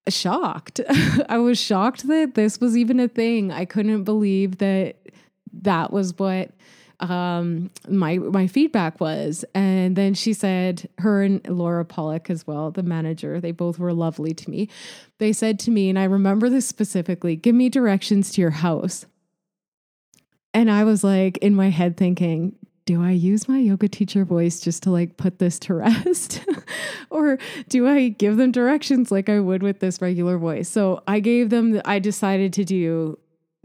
shocked. 0.08 0.80
I 1.28 1.38
was 1.38 1.60
shocked 1.60 2.06
that 2.08 2.34
this 2.34 2.60
was 2.60 2.76
even 2.76 3.00
a 3.00 3.08
thing. 3.08 3.50
I 3.52 3.64
couldn't 3.64 4.04
believe 4.04 4.58
that 4.58 4.96
that 5.62 5.92
was 5.92 6.16
what 6.18 6.50
um, 7.00 7.70
my 7.88 8.18
my 8.18 8.46
feedback 8.46 9.00
was. 9.00 9.44
And 9.54 9.96
then 9.96 10.14
she 10.14 10.32
said, 10.32 10.88
her 10.98 11.22
and 11.22 11.46
Laura 11.48 11.84
Pollock 11.84 12.30
as 12.30 12.46
well, 12.46 12.70
the 12.70 12.82
manager, 12.82 13.40
they 13.40 13.52
both 13.52 13.78
were 13.78 13.92
lovely 13.92 14.32
to 14.34 14.50
me. 14.50 14.68
They 15.18 15.32
said 15.32 15.58
to 15.60 15.70
me, 15.70 15.88
and 15.88 15.98
I 15.98 16.04
remember 16.04 16.48
this 16.48 16.66
specifically, 16.66 17.36
give 17.36 17.54
me 17.54 17.68
directions 17.68 18.32
to 18.32 18.40
your 18.40 18.50
house. 18.50 19.06
And 20.54 20.70
I 20.70 20.84
was 20.84 21.04
like 21.04 21.36
in 21.38 21.54
my 21.54 21.68
head 21.68 21.96
thinking, 21.96 22.56
do 22.86 23.02
I 23.02 23.10
use 23.10 23.48
my 23.48 23.58
yoga 23.58 23.88
teacher 23.88 24.24
voice 24.24 24.60
just 24.60 24.84
to 24.84 24.90
like 24.90 25.16
put 25.16 25.38
this 25.38 25.58
to 25.60 25.74
rest? 25.86 26.42
or 27.10 27.38
do 27.68 27.86
I 27.86 28.08
give 28.08 28.36
them 28.36 28.52
directions 28.52 29.10
like 29.10 29.28
I 29.28 29.40
would 29.40 29.62
with 29.62 29.80
this 29.80 30.00
regular 30.00 30.38
voice? 30.38 30.68
So 30.68 31.02
I 31.06 31.20
gave 31.20 31.50
them, 31.50 31.80
I 31.84 31.98
decided 31.98 32.52
to 32.54 32.64
do 32.64 33.18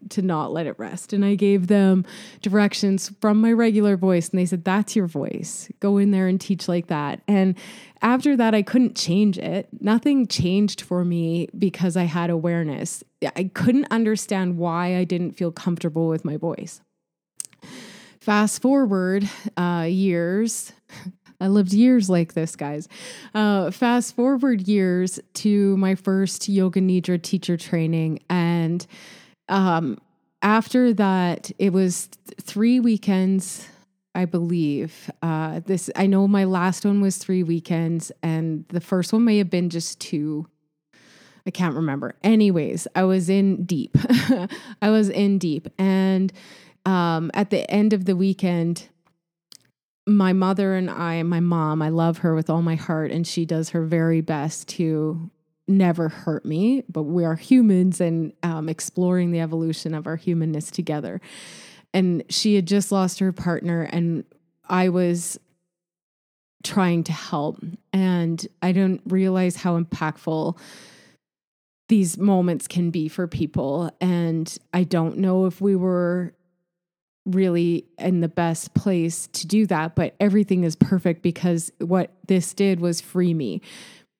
to 0.09 0.23
not 0.23 0.51
let 0.51 0.65
it 0.65 0.77
rest. 0.79 1.13
And 1.13 1.23
I 1.23 1.35
gave 1.35 1.67
them 1.67 2.03
directions 2.41 3.11
from 3.21 3.39
my 3.39 3.51
regular 3.51 3.95
voice. 3.95 4.29
And 4.29 4.39
they 4.39 4.47
said, 4.47 4.65
That's 4.65 4.95
your 4.95 5.05
voice. 5.05 5.69
Go 5.79 5.99
in 5.99 6.09
there 6.09 6.27
and 6.27 6.41
teach 6.41 6.67
like 6.67 6.87
that. 6.87 7.21
And 7.27 7.55
after 8.01 8.35
that, 8.35 8.55
I 8.55 8.63
couldn't 8.63 8.95
change 8.95 9.37
it. 9.37 9.69
Nothing 9.79 10.25
changed 10.25 10.81
for 10.81 11.05
me 11.05 11.49
because 11.57 11.95
I 11.95 12.05
had 12.05 12.31
awareness. 12.31 13.03
I 13.35 13.51
couldn't 13.53 13.87
understand 13.91 14.57
why 14.57 14.97
I 14.97 15.03
didn't 15.03 15.33
feel 15.33 15.51
comfortable 15.51 16.07
with 16.07 16.25
my 16.25 16.37
voice. 16.37 16.81
Fast 18.21 18.61
forward 18.61 19.27
uh, 19.57 19.87
years. 19.89 20.71
I 21.41 21.47
lived 21.47 21.73
years 21.73 22.07
like 22.07 22.35
this, 22.35 22.55
guys. 22.55 22.87
Uh, 23.33 23.71
fast 23.71 24.15
forward 24.15 24.67
years 24.67 25.19
to 25.33 25.75
my 25.77 25.95
first 25.95 26.47
Yoga 26.47 26.81
Nidra 26.81 27.19
teacher 27.19 27.57
training. 27.57 28.19
And 28.29 28.85
um, 29.49 29.97
after 30.43 30.93
that, 30.93 31.49
it 31.57 31.73
was 31.73 32.09
th- 32.27 32.37
three 32.39 32.79
weekends, 32.79 33.67
I 34.13 34.25
believe. 34.25 35.09
Uh, 35.23 35.61
this 35.65 35.89
I 35.95 36.05
know 36.05 36.27
my 36.27 36.43
last 36.43 36.85
one 36.85 37.01
was 37.01 37.17
three 37.17 37.41
weekends, 37.41 38.11
and 38.21 38.65
the 38.67 38.81
first 38.81 39.13
one 39.13 39.25
may 39.25 39.39
have 39.39 39.49
been 39.49 39.71
just 39.71 39.99
two. 39.99 40.45
I 41.47 41.49
can't 41.49 41.73
remember. 41.73 42.13
Anyways, 42.23 42.87
I 42.93 43.03
was 43.03 43.29
in 43.29 43.65
deep. 43.65 43.97
I 44.79 44.91
was 44.91 45.09
in 45.09 45.39
deep, 45.39 45.69
and 45.79 46.31
um, 46.85 47.31
at 47.33 47.49
the 47.49 47.69
end 47.69 47.93
of 47.93 48.05
the 48.05 48.15
weekend, 48.15 48.89
my 50.07 50.33
mother 50.33 50.73
and 50.73 50.89
I, 50.89 51.21
my 51.23 51.39
mom, 51.39 51.81
I 51.81 51.89
love 51.89 52.19
her 52.19 52.33
with 52.33 52.49
all 52.49 52.61
my 52.61 52.75
heart, 52.75 53.11
and 53.11 53.25
she 53.25 53.45
does 53.45 53.69
her 53.69 53.83
very 53.83 54.21
best 54.21 54.67
to 54.69 55.29
never 55.67 56.09
hurt 56.09 56.45
me, 56.45 56.83
but 56.89 57.03
we 57.03 57.23
are 57.23 57.35
humans 57.35 58.01
and 58.01 58.33
um, 58.43 58.67
exploring 58.67 59.31
the 59.31 59.39
evolution 59.39 59.93
of 59.93 60.07
our 60.07 60.15
humanness 60.15 60.71
together. 60.71 61.21
And 61.93 62.23
she 62.29 62.55
had 62.55 62.65
just 62.65 62.91
lost 62.91 63.19
her 63.19 63.31
partner, 63.31 63.83
and 63.83 64.23
I 64.67 64.89
was 64.89 65.39
trying 66.63 67.03
to 67.05 67.11
help. 67.11 67.63
And 67.93 68.45
I 68.61 68.71
don't 68.71 69.01
realize 69.05 69.55
how 69.55 69.79
impactful 69.79 70.57
these 71.89 72.17
moments 72.17 72.67
can 72.67 72.89
be 72.89 73.07
for 73.07 73.27
people. 73.27 73.91
And 73.99 74.57
I 74.73 74.83
don't 74.83 75.17
know 75.17 75.45
if 75.45 75.59
we 75.59 75.75
were 75.75 76.33
really 77.31 77.85
in 77.97 78.21
the 78.21 78.27
best 78.27 78.73
place 78.73 79.27
to 79.27 79.47
do 79.47 79.65
that, 79.67 79.95
but 79.95 80.15
everything 80.19 80.63
is 80.63 80.75
perfect 80.75 81.21
because 81.21 81.71
what 81.79 82.11
this 82.27 82.53
did 82.53 82.79
was 82.79 83.01
free 83.01 83.33
me 83.33 83.61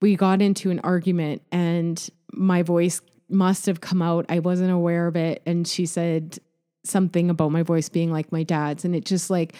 we 0.01 0.15
got 0.15 0.41
into 0.41 0.72
an 0.72 0.80
argument 0.80 1.44
and 1.51 2.10
my 2.34 2.63
voice 2.63 3.01
must 3.30 3.68
have 3.68 3.80
come 3.80 4.01
out. 4.01 4.25
I 4.27 4.39
wasn't 4.39 4.72
aware 4.72 5.08
of 5.08 5.15
it. 5.15 5.41
And 5.46 5.68
she 5.68 5.86
said 5.86 6.39
something 6.84 7.30
about 7.30 7.51
my 7.51 7.63
voice 7.63 7.88
being 7.88 8.12
like 8.12 8.32
my 8.32 8.44
dad's. 8.44 8.84
And 8.84 8.96
it 8.96 9.06
just 9.06 9.30
like, 9.30 9.56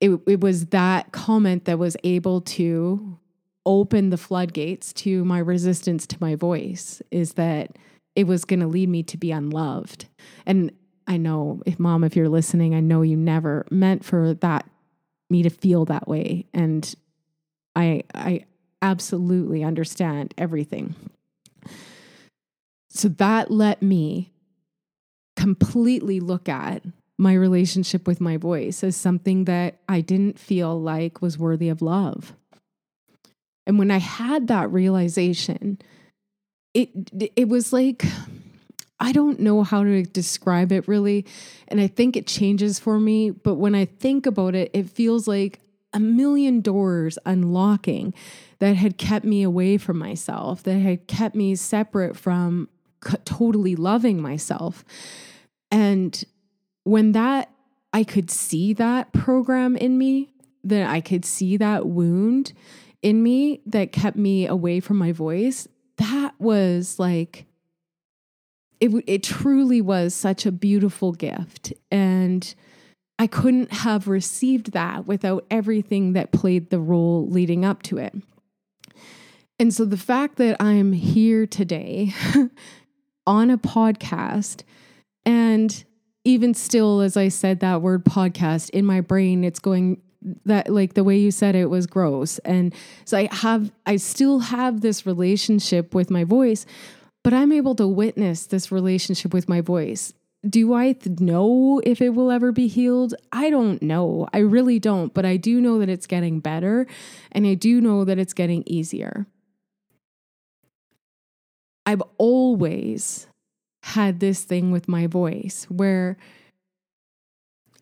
it, 0.00 0.10
it 0.26 0.40
was 0.40 0.66
that 0.66 1.12
comment 1.12 1.64
that 1.64 1.78
was 1.78 1.96
able 2.04 2.40
to 2.42 3.18
open 3.64 4.10
the 4.10 4.18
floodgates 4.18 4.92
to 4.92 5.24
my 5.24 5.38
resistance 5.38 6.06
to 6.06 6.16
my 6.20 6.34
voice 6.34 7.00
is 7.10 7.34
that 7.34 7.76
it 8.14 8.26
was 8.26 8.44
going 8.44 8.60
to 8.60 8.66
lead 8.66 8.88
me 8.88 9.02
to 9.04 9.16
be 9.16 9.30
unloved. 9.30 10.06
And 10.44 10.72
I 11.06 11.16
know 11.16 11.62
if 11.66 11.78
mom, 11.78 12.04
if 12.04 12.16
you're 12.16 12.28
listening, 12.28 12.74
I 12.74 12.80
know 12.80 13.02
you 13.02 13.16
never 13.16 13.66
meant 13.70 14.04
for 14.04 14.34
that 14.34 14.68
me 15.30 15.42
to 15.42 15.50
feel 15.50 15.84
that 15.86 16.08
way. 16.08 16.46
And 16.54 16.94
I, 17.74 18.04
I, 18.14 18.44
absolutely 18.82 19.64
understand 19.64 20.34
everything. 20.36 20.94
So 22.90 23.08
that 23.08 23.50
let 23.50 23.82
me 23.82 24.32
completely 25.34 26.20
look 26.20 26.48
at 26.48 26.82
my 27.18 27.32
relationship 27.32 28.06
with 28.06 28.20
my 28.20 28.36
voice 28.36 28.84
as 28.84 28.96
something 28.96 29.44
that 29.44 29.78
I 29.88 30.00
didn't 30.00 30.38
feel 30.38 30.80
like 30.80 31.22
was 31.22 31.38
worthy 31.38 31.68
of 31.68 31.82
love. 31.82 32.34
And 33.66 33.78
when 33.78 33.90
I 33.90 33.98
had 33.98 34.48
that 34.48 34.70
realization, 34.70 35.78
it 36.74 36.90
it 37.36 37.48
was 37.48 37.72
like 37.72 38.04
I 38.98 39.12
don't 39.12 39.40
know 39.40 39.62
how 39.62 39.84
to 39.84 40.02
describe 40.04 40.72
it 40.72 40.88
really, 40.88 41.26
and 41.68 41.80
I 41.80 41.86
think 41.86 42.16
it 42.16 42.26
changes 42.26 42.78
for 42.78 42.98
me, 42.98 43.30
but 43.30 43.56
when 43.56 43.74
I 43.74 43.84
think 43.84 44.26
about 44.26 44.54
it, 44.54 44.70
it 44.72 44.88
feels 44.88 45.28
like 45.28 45.60
a 45.92 46.00
million 46.00 46.60
doors 46.60 47.18
unlocking 47.24 48.14
that 48.58 48.76
had 48.76 48.98
kept 48.98 49.24
me 49.24 49.42
away 49.42 49.78
from 49.78 49.98
myself, 49.98 50.62
that 50.62 50.78
had 50.78 51.06
kept 51.06 51.34
me 51.34 51.54
separate 51.54 52.16
from 52.16 52.68
totally 53.24 53.76
loving 53.76 54.20
myself. 54.20 54.84
And 55.70 56.22
when 56.84 57.12
that, 57.12 57.50
I 57.92 58.04
could 58.04 58.30
see 58.30 58.72
that 58.74 59.12
program 59.12 59.76
in 59.76 59.96
me, 59.96 60.30
that 60.64 60.88
I 60.90 61.00
could 61.00 61.24
see 61.24 61.56
that 61.56 61.86
wound 61.86 62.52
in 63.02 63.22
me 63.22 63.60
that 63.66 63.92
kept 63.92 64.16
me 64.16 64.46
away 64.46 64.80
from 64.80 64.96
my 64.96 65.12
voice, 65.12 65.68
that 65.96 66.34
was 66.38 66.98
like, 66.98 67.46
it, 68.80 68.90
it 69.06 69.22
truly 69.22 69.80
was 69.80 70.14
such 70.14 70.46
a 70.46 70.52
beautiful 70.52 71.12
gift. 71.12 71.72
And 71.90 72.54
I 73.18 73.26
couldn't 73.26 73.72
have 73.72 74.08
received 74.08 74.72
that 74.72 75.06
without 75.06 75.46
everything 75.50 76.12
that 76.12 76.32
played 76.32 76.70
the 76.70 76.80
role 76.80 77.26
leading 77.28 77.64
up 77.64 77.82
to 77.84 77.98
it. 77.98 78.14
And 79.58 79.72
so 79.72 79.86
the 79.86 79.96
fact 79.96 80.36
that 80.36 80.60
I'm 80.60 80.92
here 80.92 81.46
today 81.46 82.12
on 83.26 83.50
a 83.50 83.56
podcast, 83.56 84.62
and 85.24 85.84
even 86.24 86.52
still, 86.52 87.00
as 87.00 87.16
I 87.16 87.28
said 87.28 87.60
that 87.60 87.80
word 87.80 88.04
podcast 88.04 88.68
in 88.70 88.84
my 88.84 89.00
brain, 89.00 89.44
it's 89.44 89.60
going 89.60 90.02
that 90.44 90.68
like 90.68 90.94
the 90.94 91.04
way 91.04 91.16
you 91.16 91.30
said 91.30 91.54
it 91.54 91.70
was 91.70 91.86
gross. 91.86 92.38
And 92.40 92.74
so 93.04 93.16
I 93.16 93.28
have, 93.32 93.72
I 93.86 93.96
still 93.96 94.40
have 94.40 94.80
this 94.80 95.06
relationship 95.06 95.94
with 95.94 96.10
my 96.10 96.24
voice, 96.24 96.66
but 97.26 97.34
I'm 97.34 97.50
able 97.50 97.74
to 97.74 97.88
witness 97.88 98.46
this 98.46 98.70
relationship 98.70 99.34
with 99.34 99.48
my 99.48 99.60
voice. 99.60 100.12
Do 100.48 100.74
I 100.74 100.92
th- 100.92 101.18
know 101.18 101.82
if 101.84 102.00
it 102.00 102.10
will 102.10 102.30
ever 102.30 102.52
be 102.52 102.68
healed? 102.68 103.14
I 103.32 103.50
don't 103.50 103.82
know. 103.82 104.28
I 104.32 104.38
really 104.38 104.78
don't, 104.78 105.12
but 105.12 105.26
I 105.26 105.36
do 105.36 105.60
know 105.60 105.80
that 105.80 105.88
it's 105.88 106.06
getting 106.06 106.38
better 106.38 106.86
and 107.32 107.44
I 107.44 107.54
do 107.54 107.80
know 107.80 108.04
that 108.04 108.20
it's 108.20 108.32
getting 108.32 108.62
easier. 108.64 109.26
I've 111.84 112.02
always 112.16 113.26
had 113.82 114.20
this 114.20 114.44
thing 114.44 114.70
with 114.70 114.86
my 114.86 115.08
voice 115.08 115.66
where 115.68 116.16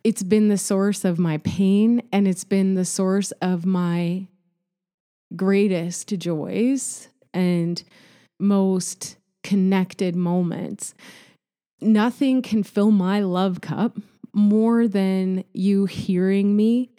it's 0.05 0.23
been 0.23 0.49
the 0.49 0.57
source 0.57 1.05
of 1.05 1.19
my 1.19 1.37
pain 1.37 2.01
and 2.11 2.27
it's 2.27 2.45
been 2.45 2.77
the 2.77 2.87
source 2.87 3.31
of 3.43 3.67
my 3.67 4.27
greatest 5.37 6.17
joys 6.17 7.09
and 7.35 7.83
most 8.41 9.19
connected 9.45 10.17
moments. 10.17 10.95
Nothing 11.81 12.43
can 12.43 12.65
fill 12.65 12.91
my 12.91 13.21
love 13.21 13.61
cup 13.61 13.99
more 14.33 14.89
than 14.89 15.45
you 15.53 15.85
hearing 15.85 16.57
me, 16.57 16.91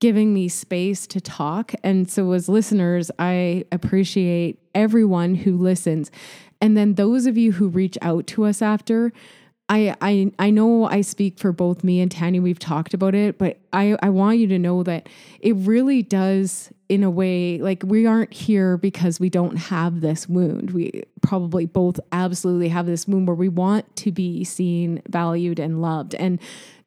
giving 0.00 0.34
me 0.34 0.48
space 0.48 1.06
to 1.06 1.20
talk. 1.20 1.72
And 1.82 2.10
so, 2.10 2.32
as 2.32 2.48
listeners, 2.48 3.10
I 3.18 3.64
appreciate 3.72 4.58
everyone 4.74 5.34
who 5.34 5.56
listens. 5.56 6.10
And 6.60 6.76
then 6.76 6.94
those 6.94 7.26
of 7.26 7.38
you 7.38 7.52
who 7.52 7.68
reach 7.68 7.96
out 8.02 8.26
to 8.28 8.44
us 8.44 8.60
after, 8.60 9.12
I, 9.72 9.96
I 10.02 10.30
I 10.38 10.50
know 10.50 10.84
I 10.84 11.00
speak 11.00 11.38
for 11.38 11.50
both 11.50 11.82
me 11.82 12.02
and 12.02 12.10
Tanya. 12.10 12.42
We've 12.42 12.58
talked 12.58 12.92
about 12.92 13.14
it, 13.14 13.38
but 13.38 13.58
I, 13.72 13.96
I 14.02 14.10
want 14.10 14.36
you 14.36 14.46
to 14.48 14.58
know 14.58 14.82
that 14.82 15.08
it 15.40 15.54
really 15.56 16.02
does, 16.02 16.70
in 16.90 17.02
a 17.02 17.08
way, 17.08 17.56
like 17.56 17.82
we 17.82 18.04
aren't 18.04 18.34
here 18.34 18.76
because 18.76 19.18
we 19.18 19.30
don't 19.30 19.56
have 19.56 20.02
this 20.02 20.28
wound. 20.28 20.72
We 20.72 21.04
probably 21.22 21.64
both 21.64 21.98
absolutely 22.12 22.68
have 22.68 22.84
this 22.84 23.08
wound 23.08 23.26
where 23.26 23.34
we 23.34 23.48
want 23.48 23.96
to 23.96 24.12
be 24.12 24.44
seen, 24.44 25.00
valued, 25.08 25.58
and 25.58 25.80
loved. 25.80 26.14
And 26.16 26.38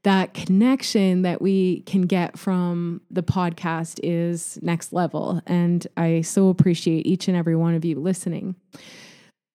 that 0.04 0.36
connection 0.36 1.24
that 1.24 1.42
we 1.42 1.80
can 1.88 2.04
get 2.04 2.38
from 2.38 3.02
the 3.10 3.24
podcast 3.24 4.00
is 4.04 4.60
next 4.62 4.94
level. 4.94 5.42
And 5.48 5.88
I 5.98 6.22
so 6.22 6.50
appreciate 6.50 7.08
each 7.08 7.28
and 7.28 7.36
every 7.36 7.56
one 7.56 7.74
of 7.74 7.84
you 7.84 8.00
listening. 8.00 8.54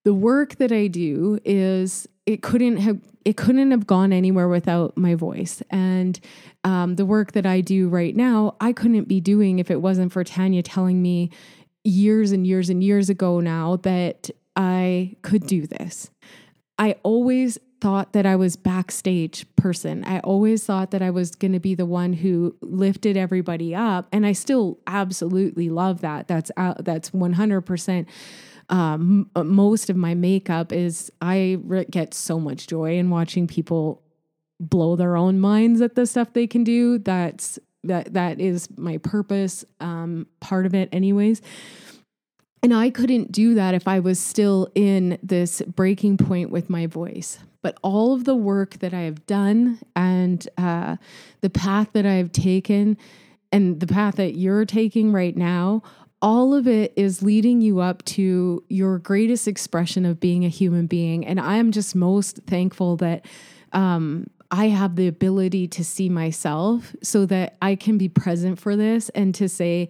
The 0.03 0.13
work 0.13 0.55
that 0.55 0.71
I 0.71 0.87
do 0.87 1.39
is 1.45 2.07
it 2.25 2.41
couldn't 2.41 2.77
have 2.77 2.99
it 3.23 3.37
couldn't 3.37 3.69
have 3.71 3.85
gone 3.85 4.11
anywhere 4.11 4.47
without 4.47 4.97
my 4.97 5.15
voice 5.15 5.61
and 5.69 6.19
um, 6.63 6.95
the 6.95 7.05
work 7.05 7.33
that 7.33 7.45
I 7.45 7.61
do 7.61 7.87
right 7.87 8.15
now 8.15 8.55
I 8.59 8.73
couldn't 8.73 9.07
be 9.07 9.19
doing 9.19 9.59
if 9.59 9.69
it 9.69 9.81
wasn't 9.81 10.11
for 10.11 10.23
Tanya 10.23 10.63
telling 10.63 11.01
me 11.01 11.29
years 11.83 12.31
and 12.31 12.45
years 12.45 12.69
and 12.69 12.83
years 12.83 13.09
ago 13.09 13.39
now 13.39 13.77
that 13.77 14.29
I 14.55 15.15
could 15.21 15.47
do 15.47 15.65
this. 15.65 16.09
I 16.77 16.95
always 17.03 17.57
thought 17.79 18.13
that 18.13 18.25
I 18.25 18.35
was 18.35 18.55
backstage 18.55 19.45
person. 19.55 20.03
I 20.03 20.19
always 20.19 20.63
thought 20.63 20.91
that 20.91 21.01
I 21.01 21.09
was 21.09 21.31
going 21.31 21.53
to 21.53 21.59
be 21.59 21.73
the 21.73 21.85
one 21.85 22.13
who 22.13 22.55
lifted 22.61 23.17
everybody 23.17 23.73
up 23.73 24.07
and 24.11 24.25
I 24.25 24.33
still 24.33 24.79
absolutely 24.85 25.69
love 25.69 26.01
that. 26.01 26.27
That's 26.27 26.51
uh, 26.57 26.75
that's 26.79 27.09
100% 27.09 28.05
um, 28.71 29.29
most 29.35 29.89
of 29.89 29.97
my 29.97 30.15
makeup 30.15 30.71
is 30.71 31.11
I 31.21 31.57
re- 31.63 31.85
get 31.89 32.13
so 32.13 32.39
much 32.39 32.67
joy 32.67 32.97
in 32.97 33.09
watching 33.09 33.45
people 33.45 34.01
blow 34.59 34.95
their 34.95 35.17
own 35.17 35.39
minds 35.39 35.81
at 35.81 35.95
the 35.95 36.05
stuff 36.05 36.33
they 36.33 36.47
can 36.47 36.63
do. 36.63 36.97
That's 36.97 37.59
that 37.83 38.13
that 38.13 38.39
is 38.39 38.69
my 38.77 38.97
purpose, 38.97 39.65
um, 39.79 40.27
part 40.39 40.65
of 40.65 40.73
it, 40.73 40.87
anyways. 40.91 41.41
And 42.63 42.73
I 42.73 42.91
couldn't 42.91 43.31
do 43.31 43.55
that 43.55 43.73
if 43.73 43.87
I 43.87 43.99
was 43.99 44.19
still 44.19 44.69
in 44.75 45.17
this 45.23 45.61
breaking 45.63 46.17
point 46.17 46.51
with 46.51 46.69
my 46.69 46.85
voice. 46.85 47.39
But 47.63 47.77
all 47.81 48.13
of 48.13 48.23
the 48.25 48.35
work 48.35 48.79
that 48.79 48.93
I 48.93 49.01
have 49.01 49.25
done 49.25 49.79
and 49.95 50.47
uh, 50.57 50.97
the 51.41 51.49
path 51.49 51.89
that 51.93 52.05
I've 52.05 52.31
taken 52.31 52.97
and 53.51 53.79
the 53.79 53.87
path 53.87 54.15
that 54.15 54.37
you're 54.37 54.65
taking 54.65 55.11
right 55.11 55.35
now, 55.35 55.83
all 56.21 56.53
of 56.53 56.67
it 56.67 56.93
is 56.95 57.23
leading 57.23 57.61
you 57.61 57.79
up 57.79 58.03
to 58.05 58.63
your 58.69 58.99
greatest 58.99 59.47
expression 59.47 60.05
of 60.05 60.19
being 60.19 60.45
a 60.45 60.49
human 60.49 60.85
being. 60.85 61.25
And 61.25 61.39
I 61.39 61.57
am 61.57 61.71
just 61.71 61.95
most 61.95 62.41
thankful 62.45 62.97
that 62.97 63.25
um, 63.73 64.27
I 64.51 64.67
have 64.67 64.95
the 64.95 65.07
ability 65.07 65.67
to 65.69 65.83
see 65.83 66.09
myself 66.09 66.95
so 67.01 67.25
that 67.27 67.57
I 67.61 67.75
can 67.75 67.97
be 67.97 68.09
present 68.09 68.59
for 68.59 68.75
this 68.75 69.09
and 69.09 69.33
to 69.35 69.49
say, 69.49 69.89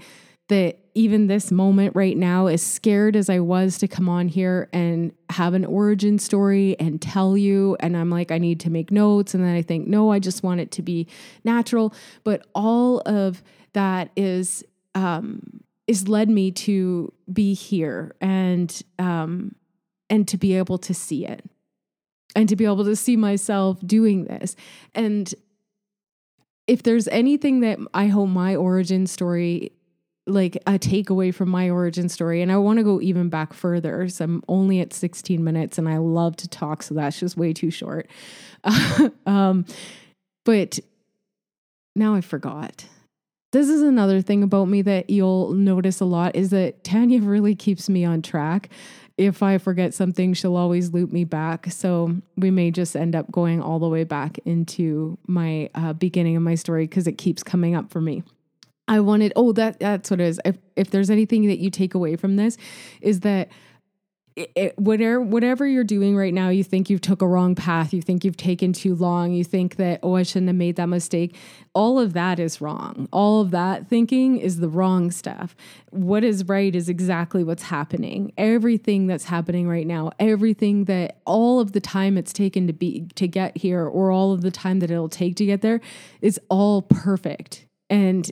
that 0.52 0.80
even 0.96 1.28
this 1.28 1.50
moment 1.50 1.96
right 1.96 2.18
now, 2.18 2.48
as 2.48 2.62
scared 2.62 3.16
as 3.16 3.30
I 3.30 3.40
was 3.40 3.78
to 3.78 3.88
come 3.88 4.10
on 4.10 4.28
here 4.28 4.68
and 4.74 5.14
have 5.30 5.54
an 5.54 5.64
origin 5.64 6.20
story 6.20 6.76
and 6.78 7.02
tell 7.02 7.38
you, 7.38 7.78
and 7.80 7.96
I'm 7.96 8.10
like, 8.10 8.32
I 8.32 8.38
need 8.38 8.60
to 8.60 8.70
make 8.70 8.92
notes. 8.92 9.34
And 9.34 9.46
then 9.46 9.56
I 9.56 9.62
think, 9.62 9.88
no, 9.88 10.12
I 10.12 10.20
just 10.20 10.44
want 10.44 10.60
it 10.60 10.70
to 10.72 10.82
be 10.82 11.08
natural. 11.46 11.94
But 12.26 12.46
all 12.54 13.00
of 13.06 13.42
that 13.72 14.12
is, 14.18 14.66
um, 14.94 15.62
is 15.88 16.08
led 16.08 16.30
me 16.30 16.52
to 16.52 17.14
be 17.32 17.54
here 17.54 18.16
and, 18.22 18.82
um, 19.00 19.56
and 20.10 20.28
to 20.28 20.38
be 20.38 20.56
able 20.56 20.78
to 20.78 20.94
see 20.94 21.26
it 21.26 21.44
and 22.36 22.48
to 22.50 22.56
be 22.56 22.66
able 22.66 22.86
to 22.86 22.96
see 22.96 23.18
myself 23.18 23.80
doing 23.86 24.26
this. 24.26 24.56
And 24.96 25.34
if 26.68 26.84
there's 26.84 27.08
anything 27.10 27.62
that 27.62 27.80
I 27.94 28.08
hope 28.08 28.30
my 28.30 28.56
origin 28.56 29.08
story 29.08 29.72
like 30.28 30.56
a 30.68 30.78
takeaway 30.78 31.34
from 31.34 31.50
my 31.50 31.70
origin 31.70 32.08
story 32.08 32.44
and 32.44 32.52
i 32.52 32.58
want 32.58 32.78
to 32.78 32.84
go 32.84 33.02
even 33.02 33.28
back 33.28 33.54
further 33.54 34.08
so 34.08 34.24
i'm 34.24 34.44
only 34.48 34.80
at 34.80 34.94
16 34.94 35.44
minutes 35.44 35.80
and 35.80 35.90
i 35.90 35.98
love 35.98 36.36
to 36.36 36.48
talk 36.48 36.84
so 36.84 36.94
that's 36.94 37.20
just 37.20 37.38
way 37.38 37.54
too 37.54 37.72
short 37.72 38.08
um, 39.26 39.66
but 40.46 40.80
now 41.96 42.14
i 42.14 42.22
forgot 42.22 42.86
this 43.52 43.68
is 43.68 43.82
another 43.82 44.22
thing 44.22 44.44
about 44.44 44.66
me 44.66 44.82
that 44.82 45.10
you'll 45.10 45.52
notice 45.54 46.00
a 46.00 46.06
lot 46.06 46.36
is 46.36 46.50
that 46.52 46.84
tanya 46.84 47.22
really 47.22 47.56
keeps 47.56 47.90
me 47.90 48.06
on 48.06 48.22
track. 48.22 48.70
If 49.18 49.44
i 49.44 49.58
forget 49.58 49.94
something 49.94 50.34
she'll 50.34 50.56
always 50.56 50.94
loop 50.94 51.12
me 51.12 51.26
back. 51.26 51.72
So 51.72 52.16
we 52.38 52.50
may 52.50 52.72
just 52.72 52.96
end 52.96 53.16
up 53.16 53.32
going 53.32 53.62
all 53.62 53.80
the 53.80 53.90
way 53.90 54.04
back 54.04 54.38
into 54.46 55.18
my 55.28 55.70
uh, 55.76 55.94
beginning 55.94 56.36
of 56.38 56.44
my 56.44 56.56
story 56.56 56.86
because 56.86 57.08
it 57.08 57.18
keeps 57.18 57.44
coming 57.44 57.76
up 57.76 57.92
for 57.92 58.02
me. 58.02 58.24
I 58.88 59.00
wanted, 59.00 59.32
oh, 59.36 59.54
that 59.54 59.80
that's 59.80 60.12
what 60.12 60.20
it 60.20 60.28
is. 60.28 60.42
If 60.44 60.58
if 60.76 60.90
there's 60.92 61.10
anything 61.10 61.48
that 61.48 61.60
you 61.60 61.70
take 61.70 61.94
away 61.94 62.16
from 62.16 62.36
this, 62.36 62.58
is 63.00 63.22
that 63.22 63.50
it, 64.36 64.52
it, 64.56 64.80
whatever 64.80 65.22
whatever 65.22 65.68
you're 65.68 65.84
doing 65.84 66.16
right 66.16 66.34
now, 66.34 66.50
you 66.50 66.64
think 66.64 66.90
you've 66.90 67.02
took 67.02 67.22
a 67.22 67.28
wrong 67.28 67.54
path, 67.56 67.94
you 67.94 68.02
think 68.02 68.24
you've 68.24 68.38
taken 68.38 68.72
too 68.72 68.96
long, 68.96 69.34
you 69.34 69.44
think 69.44 69.76
that 69.76 70.00
oh 70.04 70.16
I 70.16 70.24
shouldn't 70.24 70.48
have 70.48 70.56
made 70.56 70.78
that 70.78 70.88
mistake. 70.88 71.36
All 71.74 72.00
of 72.00 72.14
that 72.14 72.40
is 72.40 72.62
wrong. 72.62 73.10
All 73.12 73.42
of 73.42 73.52
that 73.52 73.88
thinking 73.88 74.38
is 74.38 74.60
the 74.60 74.70
wrong 74.70 75.12
stuff. 75.12 75.56
What 75.90 76.24
is 76.24 76.48
right 76.48 76.74
is 76.74 76.88
exactly 76.88 77.44
what's 77.44 77.64
happening. 77.64 78.32
Everything 78.38 79.08
that's 79.08 79.26
happening 79.26 79.68
right 79.68 79.88
now, 79.88 80.12
everything 80.20 80.86
that 80.86 81.18
all 81.26 81.60
of 81.60 81.74
the 81.74 81.82
time 81.82 82.18
it's 82.18 82.34
taken 82.34 82.68
to 82.68 82.74
be 82.74 83.08
to 83.16 83.28
get 83.28 83.58
here, 83.58 83.86
or 83.86 84.12
all 84.12 84.32
of 84.32 84.42
the 84.42 84.52
time 84.52 84.80
that 84.80 84.92
it'll 84.92 85.10
take 85.10 85.36
to 85.38 85.46
get 85.46 85.62
there, 85.62 85.82
is 86.22 86.40
all 86.50 86.82
perfect. 86.82 87.66
And 87.90 88.32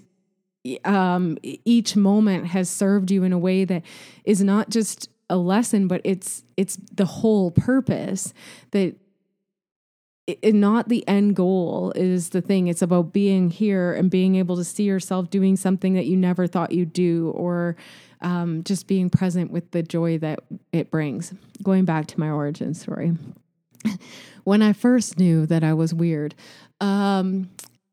um, 0.86 1.38
each 1.44 1.96
moment 1.96 2.48
has 2.48 2.70
served 2.70 3.12
you 3.12 3.24
in 3.24 3.34
a 3.34 3.40
way 3.40 3.66
that 3.66 3.84
is 4.24 4.42
not 4.42 4.70
just 4.70 5.10
a 5.30 5.38
lesson, 5.38 5.88
but 5.88 6.02
it's 6.04 6.44
it's 6.58 6.78
the 6.94 7.06
whole 7.06 7.52
purpose 7.52 8.34
that 8.72 8.96
it, 10.28 10.54
not 10.54 10.90
the 10.90 11.08
end 11.08 11.36
goal 11.36 11.92
is 11.96 12.30
the 12.30 12.42
thing. 12.42 12.68
It's 12.68 12.82
about 12.82 13.14
being 13.14 13.50
here 13.50 13.94
and 13.94 14.10
being 14.10 14.36
able 14.36 14.56
to 14.58 14.64
see 14.64 14.84
yourself 14.84 15.30
doing 15.30 15.56
something 15.56 15.94
that 15.94 16.06
you 16.06 16.18
never 16.18 16.48
thought 16.48 16.72
you'd 16.72 16.94
do, 16.94 17.32
or 17.36 17.76
um, 18.22 18.64
just 18.64 18.88
being 18.88 19.10
present 19.10 19.52
with 19.52 19.72
the 19.72 19.82
joy 19.82 20.18
that 20.20 20.40
it 20.72 20.92
brings. 20.92 21.34
Going 21.64 21.86
back 21.86 22.08
to 22.08 22.20
my 22.20 22.30
origin 22.30 22.74
story, 22.74 23.14
when 24.44 24.62
I 24.62 24.74
first 24.74 25.18
knew 25.18 25.46
that 25.48 25.64
I 25.64 25.74
was 25.74 25.94
weird, 25.94 26.36
um, 26.82 27.50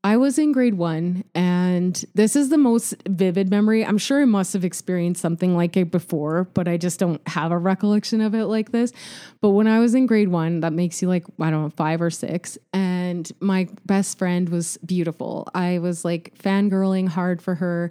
I 0.07 0.17
was 0.19 0.39
in 0.39 0.53
grade 0.53 0.75
one, 0.75 1.25
and 1.35 2.05
this 2.15 2.37
is 2.37 2.49
the 2.49 2.59
most 2.59 2.95
vivid 3.09 3.51
memory. 3.51 3.85
I'm 3.85 3.99
sure 3.99 4.23
I 4.23 4.25
must 4.25 4.53
have 4.53 4.65
experienced 4.65 5.21
something 5.21 5.57
like 5.57 5.77
it 5.77 5.91
before, 5.91 6.45
but 6.55 6.69
I 6.69 6.77
just 6.77 7.01
don't 7.01 7.21
have 7.27 7.51
a 7.51 7.59
recollection 7.59 8.21
of 8.21 8.33
it 8.33 8.45
like 8.45 8.71
this. 8.71 8.93
But 9.41 9.51
when 9.51 9.67
I 9.67 9.81
was 9.81 9.97
in 9.97 10.07
grade 10.07 10.29
one, 10.29 10.61
that 10.61 10.73
makes 10.73 11.03
you 11.03 11.09
like, 11.09 11.25
I 11.41 11.51
don't 11.51 11.61
know, 11.61 11.71
five 11.71 12.01
or 12.01 12.11
six. 12.11 12.57
And 12.73 13.29
my 13.41 13.69
best 13.85 14.17
friend 14.17 14.49
was 14.49 14.77
beautiful. 14.87 15.49
I 15.57 15.81
was 15.81 16.05
like 16.05 16.39
fangirling 16.39 17.09
hard 17.09 17.43
for 17.43 17.57
her. 17.57 17.91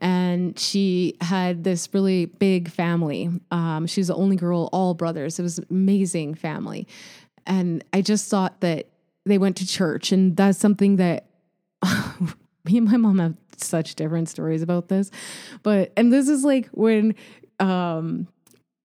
And 0.00 0.58
she 0.58 1.16
had 1.22 1.64
this 1.64 1.88
really 1.94 2.26
big 2.26 2.70
family. 2.70 3.30
Um, 3.50 3.86
she 3.86 4.02
was 4.02 4.08
the 4.08 4.16
only 4.16 4.36
girl, 4.36 4.68
all 4.70 4.92
brothers. 4.92 5.38
It 5.38 5.42
was 5.42 5.60
amazing 5.70 6.34
family. 6.34 6.86
And 7.46 7.82
I 7.94 8.02
just 8.02 8.28
thought 8.30 8.60
that 8.60 8.90
they 9.24 9.38
went 9.38 9.56
to 9.56 9.66
church. 9.66 10.12
And 10.12 10.36
that's 10.36 10.58
something 10.58 10.96
that 10.96 11.30
me 12.70 12.78
and 12.78 12.90
my 12.90 12.96
mom 12.96 13.18
have 13.18 13.34
such 13.56 13.94
different 13.94 14.28
stories 14.28 14.62
about 14.62 14.88
this. 14.88 15.10
But 15.62 15.92
and 15.96 16.12
this 16.12 16.28
is 16.28 16.44
like 16.44 16.68
when 16.68 17.14
um 17.60 18.26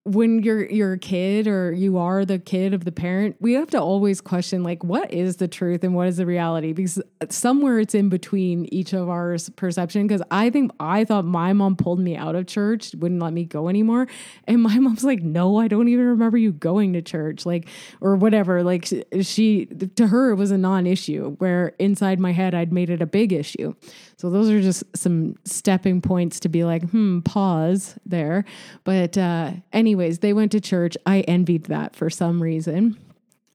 when 0.04 0.42
you're 0.42 0.64
you're 0.64 0.94
a 0.94 0.98
kid 0.98 1.46
or 1.46 1.72
you 1.72 1.98
are 1.98 2.24
the 2.24 2.38
kid 2.38 2.72
of 2.72 2.86
the 2.86 2.92
parent, 2.92 3.36
we 3.38 3.52
have 3.52 3.68
to 3.70 3.78
always 3.78 4.22
question 4.22 4.62
like 4.62 4.82
what 4.82 5.12
is 5.12 5.36
the 5.36 5.46
truth 5.46 5.84
and 5.84 5.94
what 5.94 6.08
is 6.08 6.16
the 6.16 6.24
reality 6.24 6.72
because 6.72 6.98
uh, 6.98 7.26
somewhere 7.28 7.78
it's 7.78 7.94
in 7.94 8.08
between 8.08 8.66
each 8.72 8.94
of 8.94 9.10
our 9.10 9.36
perception 9.56 10.06
because 10.06 10.22
I 10.30 10.48
think 10.48 10.72
I 10.80 11.04
thought 11.04 11.26
my 11.26 11.52
mom 11.52 11.76
pulled 11.76 12.00
me 12.00 12.16
out 12.16 12.34
of 12.34 12.46
church, 12.46 12.94
wouldn't 12.94 13.20
let 13.20 13.34
me 13.34 13.44
go 13.44 13.68
anymore, 13.68 14.08
and 14.44 14.62
my 14.62 14.78
mom's 14.80 15.04
like, 15.04 15.22
"No, 15.22 15.58
I 15.58 15.68
don't 15.68 15.88
even 15.88 16.06
remember 16.06 16.38
you 16.38 16.52
going 16.52 16.94
to 16.94 17.02
church." 17.02 17.44
Like 17.44 17.68
or 18.00 18.16
whatever, 18.16 18.62
like 18.62 18.88
she 19.20 19.66
to 19.66 20.06
her 20.06 20.30
it 20.30 20.36
was 20.36 20.50
a 20.50 20.58
non-issue 20.58 21.36
where 21.38 21.74
inside 21.78 22.18
my 22.18 22.32
head 22.32 22.54
I'd 22.54 22.72
made 22.72 22.88
it 22.88 23.02
a 23.02 23.06
big 23.06 23.34
issue. 23.34 23.74
So 24.20 24.28
those 24.28 24.50
are 24.50 24.60
just 24.60 24.84
some 24.94 25.36
stepping 25.44 26.02
points 26.02 26.40
to 26.40 26.50
be 26.50 26.62
like, 26.64 26.82
"Hmm, 26.90 27.20
pause 27.20 27.98
there." 28.04 28.44
But 28.84 29.16
uh 29.16 29.52
anyways, 29.72 30.18
they 30.18 30.34
went 30.34 30.52
to 30.52 30.60
church. 30.60 30.94
I 31.06 31.20
envied 31.20 31.64
that 31.64 31.96
for 31.96 32.10
some 32.10 32.42
reason. 32.42 32.98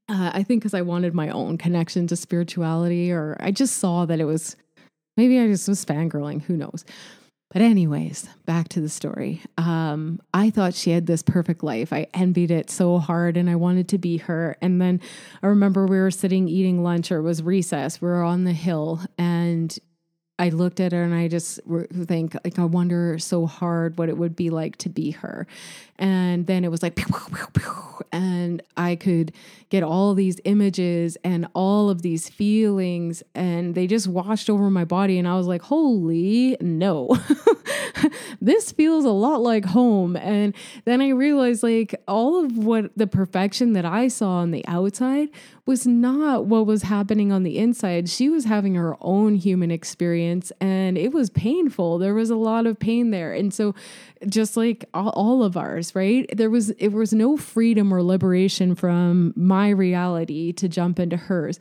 Uh, 0.10 0.32
I 0.34 0.42
think 0.44 0.62
because 0.62 0.74
I 0.74 0.82
wanted 0.82 1.14
my 1.14 1.30
own 1.30 1.60
connection 1.60 2.08
to 2.08 2.16
spirituality, 2.16 3.12
or 3.12 3.38
I 3.40 3.52
just 3.52 3.78
saw 3.78 4.06
that 4.06 4.20
it 4.20 4.26
was 4.26 4.56
maybe 5.18 5.40
I 5.40 5.48
just 5.48 5.68
was 5.68 5.86
fangirling, 5.86 6.42
who 6.42 6.58
knows. 6.58 6.84
But, 7.52 7.62
anyways, 7.62 8.28
back 8.46 8.70
to 8.70 8.82
the 8.82 8.90
story. 8.90 9.42
Um, 9.58 10.20
I 10.34 10.50
thought 10.50 10.74
she 10.74 10.92
had 10.92 11.06
this 11.06 11.22
perfect 11.24 11.64
life. 11.64 11.94
I 11.94 12.08
envied 12.14 12.52
it 12.52 12.70
so 12.70 12.98
hard 12.98 13.38
and 13.38 13.50
I 13.50 13.56
wanted 13.56 13.88
to 13.90 13.98
be 13.98 14.18
her. 14.18 14.58
And 14.62 14.82
then 14.82 15.00
I 15.44 15.48
remember 15.48 15.86
we 15.86 16.00
were 16.00 16.12
sitting 16.12 16.50
eating 16.50 16.84
lunch 16.84 17.12
or 17.12 17.20
it 17.20 17.22
was 17.22 17.44
recess. 17.44 18.02
We 18.02 18.08
were 18.08 18.24
on 18.24 18.44
the 18.44 18.52
hill 18.52 19.00
and 19.18 19.78
I 20.38 20.50
looked 20.50 20.80
at 20.82 20.92
her 20.92 21.02
and 21.02 21.14
I 21.14 21.30
just 21.30 21.62
think 21.92 22.36
like 22.44 22.60
I 22.60 22.66
wonder 22.66 23.18
so 23.20 23.46
hard 23.46 23.98
what 23.98 24.10
it 24.10 24.18
would 24.18 24.36
be 24.36 24.50
like 24.50 24.76
to 24.78 24.90
be 24.90 25.12
her. 25.12 25.48
And 25.98 26.46
then 26.46 26.66
it 26.66 26.72
was 26.72 26.84
like 26.84 26.96
pew, 26.96 27.06
pew, 27.06 27.48
pew, 27.54 27.74
and 28.12 28.62
I 28.76 28.96
could 28.96 29.32
get 29.70 29.82
all 29.82 30.14
these 30.14 30.42
images 30.44 31.18
and 31.24 31.48
all 31.54 31.90
of 31.90 32.02
these 32.02 32.28
feelings 32.28 33.24
and 33.34 33.76
they 33.76 33.88
just 33.88 34.08
washed 34.08 34.50
over 34.50 34.70
my 34.70 34.84
body 34.84 35.18
and 35.18 35.28
I 35.28 35.36
was 35.38 35.48
like, 35.48 35.62
"Holy 35.62 36.58
no." 36.60 37.16
this 38.42 38.72
feels 38.72 39.06
a 39.06 39.10
lot 39.10 39.42
like 39.42 39.66
home. 39.66 40.16
And 40.16 40.56
then 40.86 41.02
I 41.02 41.10
realized 41.10 41.64
like 41.64 41.96
all 42.08 42.44
of 42.44 42.58
what 42.58 42.92
the 42.98 43.08
perfection 43.08 43.74
that 43.74 43.86
I 43.86 44.08
saw 44.08 44.38
on 44.38 44.52
the 44.52 44.66
outside 44.68 45.30
was 45.66 45.88
not 45.88 46.46
what 46.46 46.66
was 46.66 46.84
happening 46.84 47.32
on 47.32 47.44
the 47.44 47.58
inside. 47.58 48.08
She 48.08 48.30
was 48.30 48.46
having 48.46 48.76
her 48.76 48.96
own 49.02 49.36
human 49.36 49.72
experience 49.72 50.52
and 50.62 50.98
it 50.98 51.12
was 51.12 51.30
painful. 51.30 51.98
There 51.98 52.14
was 52.14 52.30
a 52.30 52.36
lot 52.36 52.68
of 52.68 52.80
pain 52.80 53.10
there. 53.12 53.34
And 53.34 53.54
so 53.54 53.74
just 54.28 54.56
like 54.56 54.86
all, 54.94 55.44
of 55.44 55.58
ours, 55.58 55.94
right? 55.94 56.30
There 56.36 56.50
was 56.50 56.70
it 56.72 56.90
was 56.90 57.12
no 57.12 57.36
freedom 57.36 57.94
or 57.94 58.02
liberation 58.02 58.74
from 58.74 59.34
my 59.36 59.70
reality 59.70 60.54
to 60.54 60.70
jump 60.70 60.98
into 60.98 61.18
hers. 61.18 61.60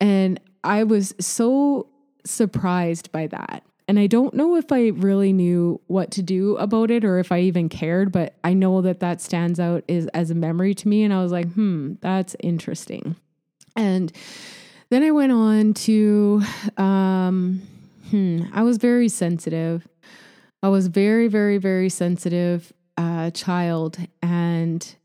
And 0.00 0.40
I 0.64 0.82
was 0.82 1.14
so 1.20 1.88
surprised 2.24 3.12
by 3.12 3.28
that. 3.28 3.62
And 3.92 3.98
I 3.98 4.06
don't 4.06 4.32
know 4.32 4.56
if 4.56 4.72
I 4.72 4.86
really 4.86 5.34
knew 5.34 5.78
what 5.86 6.10
to 6.12 6.22
do 6.22 6.56
about 6.56 6.90
it 6.90 7.04
or 7.04 7.18
if 7.18 7.30
I 7.30 7.40
even 7.40 7.68
cared, 7.68 8.10
but 8.10 8.34
I 8.42 8.54
know 8.54 8.80
that 8.80 9.00
that 9.00 9.20
stands 9.20 9.60
out 9.60 9.84
is 9.86 10.06
as 10.14 10.30
a 10.30 10.34
memory 10.34 10.72
to 10.76 10.88
me. 10.88 11.02
And 11.02 11.12
I 11.12 11.22
was 11.22 11.30
like, 11.30 11.52
hmm, 11.52 11.96
that's 12.00 12.34
interesting. 12.40 13.16
And 13.76 14.10
then 14.88 15.02
I 15.02 15.10
went 15.10 15.32
on 15.32 15.74
to, 15.74 16.42
um, 16.78 17.60
hmm, 18.08 18.44
I 18.54 18.62
was 18.62 18.78
very 18.78 19.10
sensitive. 19.10 19.86
I 20.62 20.70
was 20.70 20.86
very, 20.86 21.28
very, 21.28 21.58
very 21.58 21.90
sensitive 21.90 22.72
uh, 22.96 23.30
child. 23.32 23.98
And 24.22 24.96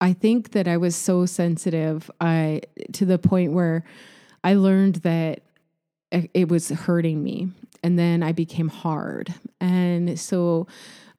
I 0.00 0.14
think 0.14 0.52
that 0.52 0.66
I 0.66 0.78
was 0.78 0.96
so 0.96 1.26
sensitive 1.26 2.10
I 2.22 2.62
to 2.92 3.04
the 3.04 3.18
point 3.18 3.52
where 3.52 3.84
I 4.42 4.54
learned 4.54 4.94
that 5.02 5.42
it 6.10 6.48
was 6.48 6.68
hurting 6.70 7.22
me. 7.22 7.48
And 7.82 7.98
then 7.98 8.22
I 8.22 8.32
became 8.32 8.68
hard. 8.68 9.32
And 9.60 10.18
so 10.18 10.66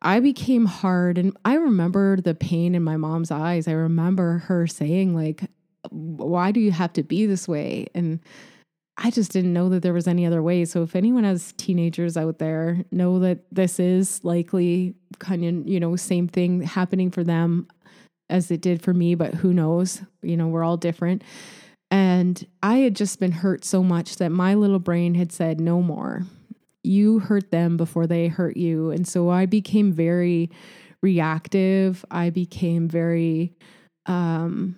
I 0.01 0.19
became 0.19 0.65
hard. 0.65 1.17
And 1.17 1.36
I 1.45 1.56
remember 1.56 2.17
the 2.17 2.36
pain 2.36 2.75
in 2.75 2.84
my 2.84 2.97
mom's 2.97 3.32
eyes. 3.32 3.67
I 3.67 3.73
remember 3.73 4.39
her 4.39 4.67
saying, 4.67 5.15
like, 5.15 5.43
why 5.89 6.51
do 6.51 6.60
you 6.60 6.71
have 6.71 6.93
to 6.93 7.04
be 7.04 7.25
this 7.25 7.47
way? 7.47 7.88
And 7.95 8.19
I 8.97 9.10
just 9.10 9.32
didn't 9.32 9.54
know 9.54 9.69
that 9.69 9.82
there 9.82 9.93
was 9.93 10.08
any 10.08 10.25
other 10.25 10.43
way. 10.43 10.65
So 10.65 10.84
if 10.84 10.95
anyone 10.95 11.23
has 11.23 11.54
teenagers 11.54 12.17
out 12.17 12.38
there, 12.38 12.84
know 12.91 13.19
that 13.19 13.39
this 13.51 13.80
is 13.80 14.23
likely 14.23 14.93
kind 15.17 15.43
of, 15.43 15.67
you 15.67 15.80
know, 15.80 15.95
same 15.95 16.27
thing 16.27 16.62
happening 16.62 17.10
for 17.10 17.23
them 17.23 17.67
as 18.30 18.51
it 18.51 18.62
did 18.62 18.82
for 18.82 18.93
me, 18.93 19.15
but 19.15 19.34
who 19.34 19.54
knows? 19.54 20.01
You 20.21 20.38
know, 20.38 20.47
we're 20.47 20.63
all 20.63 20.77
different. 20.77 21.23
And 21.91 22.47
I 22.63 22.77
had 22.77 22.95
just 22.95 23.19
been 23.19 23.34
hurt 23.34 23.65
so 23.65 23.84
much 23.84 24.15
that 24.15 24.32
my 24.32 24.54
little 24.56 24.80
brain 24.80 25.13
had 25.13 25.34
said, 25.34 25.60
no 25.60 25.82
more. 25.82 26.23
You 26.84 27.19
hurt 27.19 27.51
them 27.51 27.75
before 27.75 28.08
they 28.08 28.30
hurt 28.30 28.56
you. 28.56 28.91
And 28.91 29.06
so 29.06 29.30
I 29.30 29.45
became 29.45 29.91
very 29.91 30.49
reactive. 31.01 32.06
I 32.10 32.30
became 32.30 32.88
very, 32.88 33.54
um, 34.06 34.77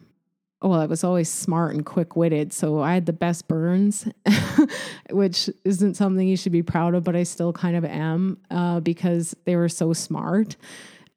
well, 0.64 0.82
I 0.82 0.88
was 0.88 1.04
always 1.04 1.30
smart 1.30 1.76
and 1.76 1.86
quick 1.86 2.16
witted. 2.16 2.52
So 2.52 2.82
I 2.82 2.96
had 2.96 3.06
the 3.06 3.14
best 3.14 3.48
burns, 3.48 4.08
which 5.12 5.52
isn't 5.64 5.94
something 5.94 6.28
you 6.28 6.38
should 6.38 6.52
be 6.52 6.64
proud 6.64 6.96
of, 6.96 7.04
but 7.04 7.16
I 7.16 7.24
still 7.24 7.54
kind 7.54 7.76
of 7.76 7.86
am 7.86 8.40
uh, 8.50 8.80
because 8.80 9.36
they 9.46 9.56
were 9.56 9.70
so 9.70 9.94
smart. 9.94 10.56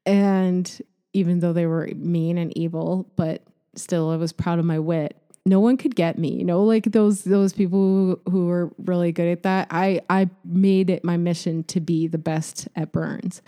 And 0.05 0.79
even 1.13 1.39
though 1.39 1.53
they 1.53 1.65
were 1.65 1.89
mean 1.95 2.37
and 2.37 2.55
evil, 2.55 3.09
but 3.15 3.41
still 3.75 4.11
I 4.11 4.17
was 4.17 4.31
proud 4.31 4.59
of 4.59 4.65
my 4.65 4.77
wit 4.77 5.19
no 5.47 5.59
one 5.59 5.77
could 5.77 5.95
get 5.95 6.17
me. 6.17 6.33
You 6.33 6.43
know 6.43 6.63
like 6.63 6.91
those 6.91 7.23
those 7.23 7.53
people 7.53 7.79
who, 7.79 8.21
who 8.29 8.45
were 8.47 8.71
really 8.77 9.11
good 9.11 9.31
at 9.31 9.43
that. 9.43 9.67
I 9.71 10.01
i 10.09 10.29
made 10.45 10.89
it 10.89 11.03
my 11.03 11.17
mission 11.17 11.63
to 11.65 11.79
be 11.79 12.07
the 12.07 12.17
best 12.17 12.67
at 12.75 12.91
burns 12.91 13.41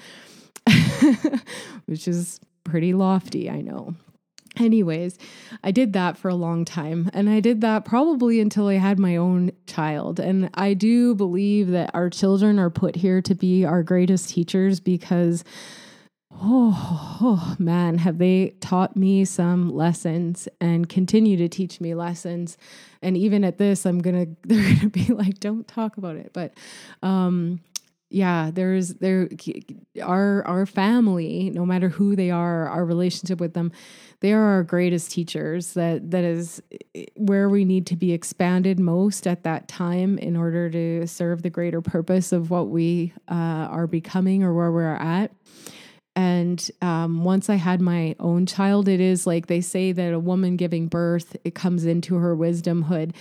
which 1.85 2.07
is 2.07 2.39
pretty 2.63 2.93
lofty 2.93 3.49
i 3.49 3.61
know. 3.61 3.95
Anyways 4.57 5.17
i 5.63 5.71
did 5.71 5.93
that 5.93 6.17
for 6.17 6.29
a 6.29 6.35
long 6.35 6.65
time 6.65 7.09
and 7.13 7.29
i 7.29 7.39
did 7.39 7.61
that 7.61 7.85
probably 7.85 8.39
until 8.39 8.67
i 8.67 8.75
had 8.75 8.99
my 8.99 9.15
own 9.15 9.51
child. 9.67 10.19
And 10.19 10.49
i 10.53 10.73
do 10.73 11.15
believe 11.15 11.69
that 11.69 11.91
our 11.93 12.09
children 12.09 12.59
are 12.59 12.69
put 12.69 12.95
here 12.95 13.21
to 13.21 13.35
be 13.35 13.65
our 13.65 13.83
greatest 13.83 14.29
teachers 14.29 14.79
because 14.79 15.43
Oh, 16.31 17.17
oh, 17.21 17.55
man, 17.59 17.97
have 17.97 18.17
they 18.19 18.49
taught 18.61 18.95
me 18.95 19.25
some 19.25 19.69
lessons 19.69 20.47
and 20.61 20.87
continue 20.87 21.37
to 21.37 21.49
teach 21.49 21.81
me 21.81 21.95
lessons. 21.95 22.57
And 23.01 23.17
even 23.17 23.43
at 23.43 23.57
this, 23.57 23.85
I'm 23.85 23.99
gonna 23.99 24.27
they're 24.43 24.75
gonna 24.75 24.89
be 24.89 25.07
like, 25.07 25.39
don't 25.39 25.67
talk 25.67 25.97
about 25.97 26.15
it. 26.15 26.31
But 26.33 26.53
um 27.01 27.61
yeah, 28.11 28.49
there's 28.51 28.95
there 28.95 29.29
our 30.01 30.43
our 30.45 30.65
family, 30.65 31.51
no 31.51 31.65
matter 31.65 31.89
who 31.89 32.15
they 32.15 32.31
are, 32.31 32.67
our 32.67 32.83
relationship 32.85 33.39
with 33.39 33.53
them, 33.53 33.71
they 34.21 34.33
are 34.33 34.41
our 34.41 34.63
greatest 34.63 35.11
teachers. 35.11 35.73
That 35.73 36.09
that 36.11 36.23
is 36.23 36.61
where 37.15 37.49
we 37.49 37.65
need 37.65 37.85
to 37.87 37.95
be 37.95 38.11
expanded 38.13 38.79
most 38.79 39.27
at 39.27 39.43
that 39.43 39.67
time 39.67 40.17
in 40.17 40.35
order 40.35 40.69
to 40.71 41.05
serve 41.07 41.43
the 41.43 41.51
greater 41.51 41.81
purpose 41.81 42.31
of 42.31 42.49
what 42.49 42.69
we 42.69 43.13
uh, 43.29 43.33
are 43.69 43.87
becoming 43.87 44.43
or 44.43 44.53
where 44.53 44.71
we're 44.71 44.95
at. 44.95 45.31
And 46.19 46.69
um, 46.81 47.23
once 47.23 47.49
I 47.49 47.55
had 47.55 47.79
my 47.79 48.13
own 48.19 48.45
child, 48.45 48.89
it 48.89 48.99
is 48.99 49.25
like 49.25 49.47
they 49.47 49.61
say 49.61 49.93
that 49.93 50.13
a 50.13 50.19
woman 50.19 50.57
giving 50.57 50.87
birth, 50.87 51.37
it 51.45 51.55
comes 51.55 51.85
into 51.85 52.15
her 52.15 52.35
wisdomhood. 52.35 53.15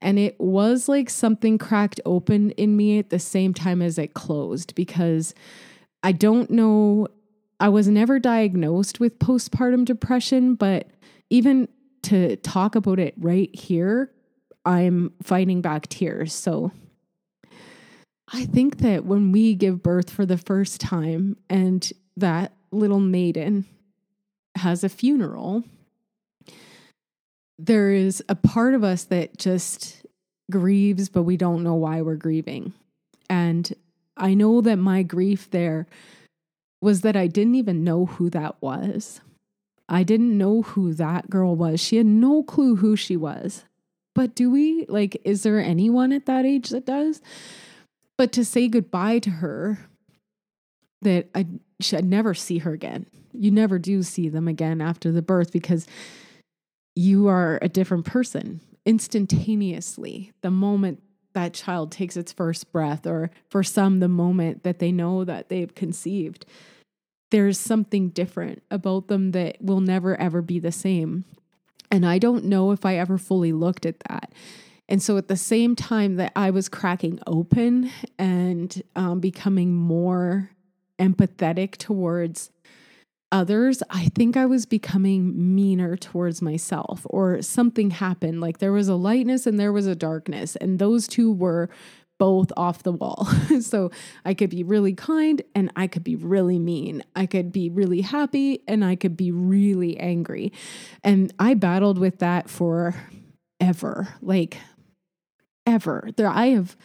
And 0.00 0.20
it 0.20 0.38
was 0.38 0.88
like 0.88 1.10
something 1.10 1.58
cracked 1.58 2.00
open 2.06 2.52
in 2.52 2.76
me 2.76 3.00
at 3.00 3.10
the 3.10 3.18
same 3.18 3.54
time 3.54 3.82
as 3.82 3.98
it 3.98 4.14
closed 4.14 4.72
because 4.76 5.34
I 6.04 6.12
don't 6.12 6.48
know, 6.48 7.08
I 7.58 7.70
was 7.70 7.88
never 7.88 8.20
diagnosed 8.20 9.00
with 9.00 9.18
postpartum 9.18 9.84
depression, 9.84 10.54
but 10.54 10.86
even 11.30 11.66
to 12.02 12.36
talk 12.36 12.76
about 12.76 13.00
it 13.00 13.14
right 13.18 13.52
here, 13.52 14.12
I'm 14.64 15.12
fighting 15.24 15.60
back 15.60 15.88
tears. 15.88 16.32
So 16.32 16.70
I 18.32 18.44
think 18.44 18.78
that 18.78 19.04
when 19.04 19.32
we 19.32 19.56
give 19.56 19.82
birth 19.82 20.08
for 20.08 20.24
the 20.24 20.38
first 20.38 20.80
time 20.80 21.36
and 21.50 21.92
that 22.16 22.52
little 22.70 23.00
maiden 23.00 23.66
has 24.56 24.84
a 24.84 24.88
funeral, 24.88 25.64
there 27.58 27.92
is 27.92 28.22
a 28.28 28.34
part 28.34 28.74
of 28.74 28.84
us 28.84 29.04
that 29.04 29.38
just 29.38 30.04
grieves, 30.50 31.08
but 31.08 31.22
we 31.22 31.36
don't 31.36 31.62
know 31.62 31.74
why 31.74 32.02
we're 32.02 32.16
grieving. 32.16 32.72
And 33.30 33.72
I 34.16 34.34
know 34.34 34.60
that 34.60 34.76
my 34.76 35.02
grief 35.02 35.50
there 35.50 35.86
was 36.80 37.00
that 37.00 37.16
I 37.16 37.26
didn't 37.26 37.54
even 37.54 37.84
know 37.84 38.06
who 38.06 38.28
that 38.30 38.60
was. 38.60 39.20
I 39.88 40.02
didn't 40.02 40.36
know 40.36 40.62
who 40.62 40.94
that 40.94 41.30
girl 41.30 41.56
was. 41.56 41.80
She 41.80 41.96
had 41.96 42.06
no 42.06 42.42
clue 42.42 42.76
who 42.76 42.96
she 42.96 43.16
was. 43.16 43.64
But 44.14 44.34
do 44.34 44.50
we? 44.50 44.86
Like, 44.88 45.20
is 45.24 45.42
there 45.42 45.58
anyone 45.58 46.12
at 46.12 46.26
that 46.26 46.44
age 46.44 46.70
that 46.70 46.86
does? 46.86 47.20
But 48.16 48.32
to 48.32 48.44
say 48.44 48.68
goodbye 48.68 49.18
to 49.20 49.30
her 49.30 49.78
that 51.02 51.28
I 51.34 51.46
should 51.84 52.04
never 52.04 52.34
see 52.34 52.58
her 52.58 52.72
again. 52.72 53.06
You 53.32 53.50
never 53.50 53.78
do 53.78 54.02
see 54.02 54.28
them 54.28 54.48
again 54.48 54.80
after 54.80 55.10
the 55.10 55.22
birth 55.22 55.52
because 55.52 55.86
you 56.94 57.28
are 57.28 57.58
a 57.60 57.68
different 57.68 58.04
person 58.04 58.60
instantaneously. 58.86 60.32
The 60.42 60.50
moment 60.50 61.02
that 61.34 61.52
child 61.52 61.90
takes 61.90 62.16
its 62.16 62.32
first 62.32 62.70
breath, 62.72 63.06
or 63.06 63.30
for 63.48 63.62
some, 63.62 63.98
the 63.98 64.08
moment 64.08 64.62
that 64.62 64.78
they 64.78 64.92
know 64.92 65.24
that 65.24 65.48
they've 65.48 65.74
conceived, 65.74 66.46
there's 67.30 67.58
something 67.58 68.10
different 68.10 68.62
about 68.70 69.08
them 69.08 69.32
that 69.32 69.60
will 69.60 69.80
never 69.80 70.18
ever 70.20 70.40
be 70.40 70.60
the 70.60 70.72
same. 70.72 71.24
And 71.90 72.06
I 72.06 72.18
don't 72.18 72.44
know 72.44 72.70
if 72.70 72.84
I 72.84 72.96
ever 72.96 73.18
fully 73.18 73.52
looked 73.52 73.84
at 73.84 74.00
that. 74.08 74.32
And 74.88 75.02
so, 75.02 75.16
at 75.16 75.28
the 75.28 75.36
same 75.36 75.74
time 75.74 76.16
that 76.16 76.32
I 76.36 76.50
was 76.50 76.68
cracking 76.68 77.18
open 77.26 77.90
and 78.18 78.82
um, 78.94 79.18
becoming 79.18 79.72
more 79.74 80.50
empathetic 80.98 81.76
towards 81.76 82.50
others, 83.32 83.82
I 83.90 84.06
think 84.14 84.36
I 84.36 84.46
was 84.46 84.64
becoming 84.64 85.54
meaner 85.54 85.96
towards 85.96 86.40
myself, 86.40 87.04
or 87.10 87.42
something 87.42 87.90
happened. 87.90 88.40
Like 88.40 88.58
there 88.58 88.72
was 88.72 88.88
a 88.88 88.94
lightness 88.94 89.46
and 89.46 89.58
there 89.58 89.72
was 89.72 89.86
a 89.86 89.96
darkness, 89.96 90.56
and 90.56 90.78
those 90.78 91.08
two 91.08 91.32
were 91.32 91.68
both 92.18 92.52
off 92.56 92.82
the 92.82 92.92
wall. 92.92 93.26
so 93.60 93.90
I 94.24 94.34
could 94.34 94.50
be 94.50 94.62
really 94.62 94.94
kind 94.94 95.42
and 95.54 95.70
I 95.76 95.86
could 95.86 96.04
be 96.04 96.16
really 96.16 96.58
mean. 96.58 97.02
I 97.16 97.26
could 97.26 97.52
be 97.52 97.70
really 97.70 98.02
happy 98.02 98.62
and 98.68 98.84
I 98.84 98.94
could 98.96 99.16
be 99.16 99.32
really 99.32 99.98
angry. 99.98 100.52
And 101.02 101.32
I 101.38 101.54
battled 101.54 101.98
with 101.98 102.20
that 102.20 102.48
for 102.48 102.94
ever, 103.60 104.08
like 104.22 104.58
ever. 105.66 106.08
There 106.16 106.28
I 106.28 106.46
have 106.46 106.76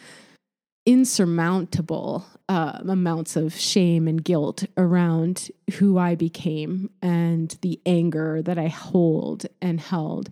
insurmountable 0.90 2.26
uh, 2.48 2.80
amounts 2.88 3.36
of 3.36 3.54
shame 3.54 4.08
and 4.08 4.24
guilt 4.24 4.64
around 4.76 5.48
who 5.74 5.98
I 5.98 6.16
became 6.16 6.90
and 7.00 7.56
the 7.62 7.80
anger 7.86 8.42
that 8.42 8.58
I 8.58 8.66
hold 8.66 9.46
and 9.62 9.80
held 9.80 10.30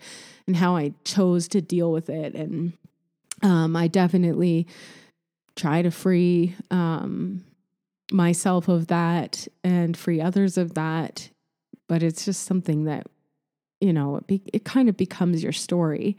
and 0.48 0.56
how 0.56 0.74
I 0.74 0.94
chose 1.04 1.46
to 1.48 1.60
deal 1.60 1.92
with 1.92 2.10
it. 2.10 2.34
And 2.34 2.72
um, 3.44 3.76
I 3.76 3.86
definitely 3.86 4.66
try 5.54 5.80
to 5.80 5.92
free 5.92 6.56
um, 6.72 7.44
myself 8.10 8.66
of 8.66 8.88
that 8.88 9.46
and 9.62 9.96
free 9.96 10.20
others 10.20 10.58
of 10.58 10.74
that. 10.74 11.28
But 11.88 12.02
it's 12.02 12.24
just 12.24 12.46
something 12.46 12.82
that, 12.86 13.06
you 13.80 13.92
know, 13.92 14.16
it, 14.16 14.26
be, 14.26 14.42
it 14.52 14.64
kind 14.64 14.88
of 14.88 14.96
becomes 14.96 15.40
your 15.40 15.52
story. 15.52 16.18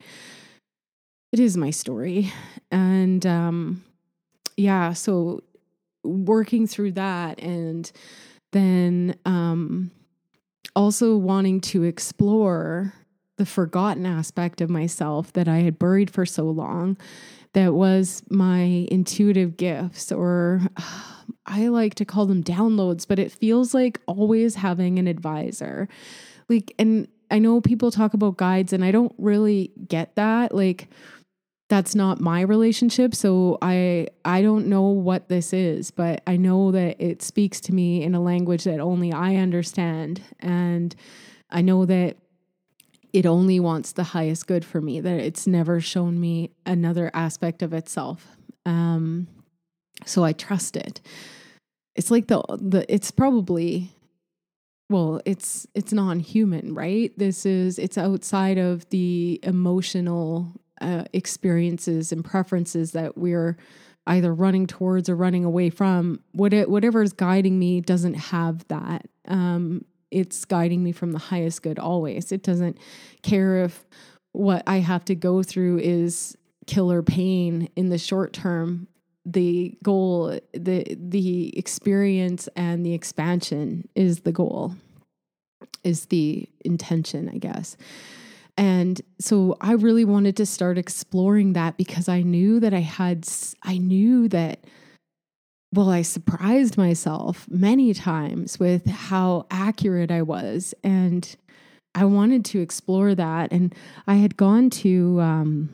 It 1.33 1.41
is 1.41 1.57
my 1.57 1.71
story. 1.71 2.31
And 2.71 3.25
um, 3.25 3.83
yeah, 4.59 4.93
so 4.93 5.41
working 6.03 6.67
through 6.67 6.91
that 6.93 7.39
and 7.39 7.91
then 8.51 9.15
um, 9.25 9.91
also 10.75 11.15
wanting 11.15 11.61
to 11.61 11.83
explore 11.83 12.93
the 13.37 13.45
forgotten 13.45 14.05
aspect 14.05 14.59
of 14.59 14.69
myself 14.69 15.31
that 15.33 15.47
I 15.47 15.59
had 15.59 15.79
buried 15.79 16.09
for 16.09 16.25
so 16.25 16.43
long 16.43 16.97
that 17.53 17.73
was 17.73 18.21
my 18.29 18.87
intuitive 18.91 19.57
gifts 19.57 20.11
or 20.11 20.61
I 21.45 21.69
like 21.69 21.95
to 21.95 22.05
call 22.05 22.27
them 22.27 22.43
downloads, 22.43 23.07
but 23.07 23.17
it 23.17 23.31
feels 23.31 23.73
like 23.73 23.99
always 24.05 24.55
having 24.55 24.99
an 24.99 25.07
advisor. 25.07 25.87
Like, 26.47 26.75
and 26.77 27.07
I 27.31 27.39
know 27.39 27.59
people 27.59 27.89
talk 27.89 28.13
about 28.13 28.37
guides, 28.37 28.71
and 28.71 28.85
I 28.85 28.91
don't 28.91 29.13
really 29.17 29.71
get 29.87 30.15
that. 30.15 30.53
Like, 30.53 30.89
that's 31.69 31.95
not 31.95 32.19
my 32.19 32.41
relationship 32.41 33.15
so 33.15 33.57
i 33.61 34.05
i 34.25 34.41
don't 34.41 34.67
know 34.67 34.87
what 34.87 35.29
this 35.29 35.53
is 35.53 35.91
but 35.91 36.21
i 36.27 36.35
know 36.35 36.71
that 36.71 36.99
it 36.99 37.21
speaks 37.21 37.61
to 37.61 37.73
me 37.73 38.03
in 38.03 38.13
a 38.13 38.21
language 38.21 38.63
that 38.65 38.79
only 38.79 39.13
i 39.13 39.35
understand 39.35 40.21
and 40.39 40.95
i 41.51 41.61
know 41.61 41.85
that 41.85 42.17
it 43.13 43.25
only 43.25 43.59
wants 43.59 43.91
the 43.91 44.03
highest 44.03 44.47
good 44.47 44.63
for 44.63 44.81
me 44.81 44.99
that 44.99 45.19
it's 45.19 45.47
never 45.47 45.79
shown 45.79 46.19
me 46.19 46.51
another 46.65 47.09
aspect 47.13 47.61
of 47.61 47.73
itself. 47.73 48.37
Um 48.65 49.27
so 50.05 50.23
i 50.23 50.33
trust 50.33 50.75
it. 50.77 51.01
It's 51.95 52.11
like 52.11 52.27
the 52.27 52.41
the 52.49 52.85
it's 52.93 53.11
probably 53.11 53.91
well 54.89 55.21
it's 55.25 55.67
it's 55.73 55.91
non-human 55.91 56.73
right? 56.73 57.11
This 57.17 57.45
is 57.45 57.79
it's 57.79 57.97
outside 57.97 58.57
of 58.57 58.87
the 58.89 59.39
emotional 59.43 60.53
uh, 60.81 61.05
experiences 61.13 62.11
and 62.11 62.23
preferences 62.23 62.91
that 62.91 63.17
we're 63.17 63.57
either 64.07 64.33
running 64.33 64.65
towards 64.65 65.09
or 65.09 65.15
running 65.15 65.45
away 65.45 65.69
from. 65.69 66.19
What 66.31 66.53
it, 66.53 66.69
whatever 66.69 67.01
is 67.01 67.13
guiding 67.13 67.59
me 67.59 67.81
doesn't 67.81 68.15
have 68.15 68.67
that. 68.67 69.07
Um, 69.27 69.85
it's 70.11 70.45
guiding 70.45 70.83
me 70.83 70.91
from 70.91 71.11
the 71.11 71.19
highest 71.19 71.61
good 71.61 71.77
always. 71.77 72.31
It 72.31 72.43
doesn't 72.43 72.77
care 73.21 73.63
if 73.63 73.85
what 74.31 74.63
i 74.67 74.77
have 74.77 75.03
to 75.05 75.15
go 75.15 75.41
through 75.41 75.79
is 75.79 76.37
killer 76.67 77.01
pain 77.01 77.69
in 77.75 77.89
the 77.89 77.97
short 77.97 78.33
term. 78.33 78.87
The 79.25 79.77
goal 79.83 80.39
the 80.53 80.97
the 80.97 81.57
experience 81.57 82.47
and 82.55 82.85
the 82.85 82.93
expansion 82.93 83.87
is 83.95 84.21
the 84.21 84.31
goal 84.31 84.75
is 85.83 86.05
the 86.05 86.47
intention 86.61 87.29
i 87.29 87.37
guess 87.37 87.77
and 88.59 89.01
so 89.19 89.55
I 89.61 89.71
really 89.71 90.03
wanted 90.03 90.35
to 90.35 90.45
start 90.45 90.77
exploring 90.77 91.53
that 91.53 91.77
because 91.77 92.09
I 92.09 92.23
knew 92.23 92.59
that 92.59 92.73
I 92.73 92.81
had, 92.81 93.25
I 93.63 93.77
knew 93.77 94.27
that, 94.27 94.65
well, 95.73 95.89
I 95.89 96.01
surprised 96.01 96.77
myself 96.77 97.47
many 97.49 97.93
times 97.93 98.59
with 98.59 98.85
how 98.85 99.45
accurate 99.49 100.11
I 100.11 100.23
was. 100.23 100.73
And 100.83 101.33
I 101.95 102.03
wanted 102.03 102.43
to 102.45 102.59
explore 102.59 103.15
that. 103.15 103.53
And 103.53 103.73
I 104.07 104.15
had 104.15 104.35
gone 104.35 104.69
to, 104.71 105.21
um, 105.21 105.69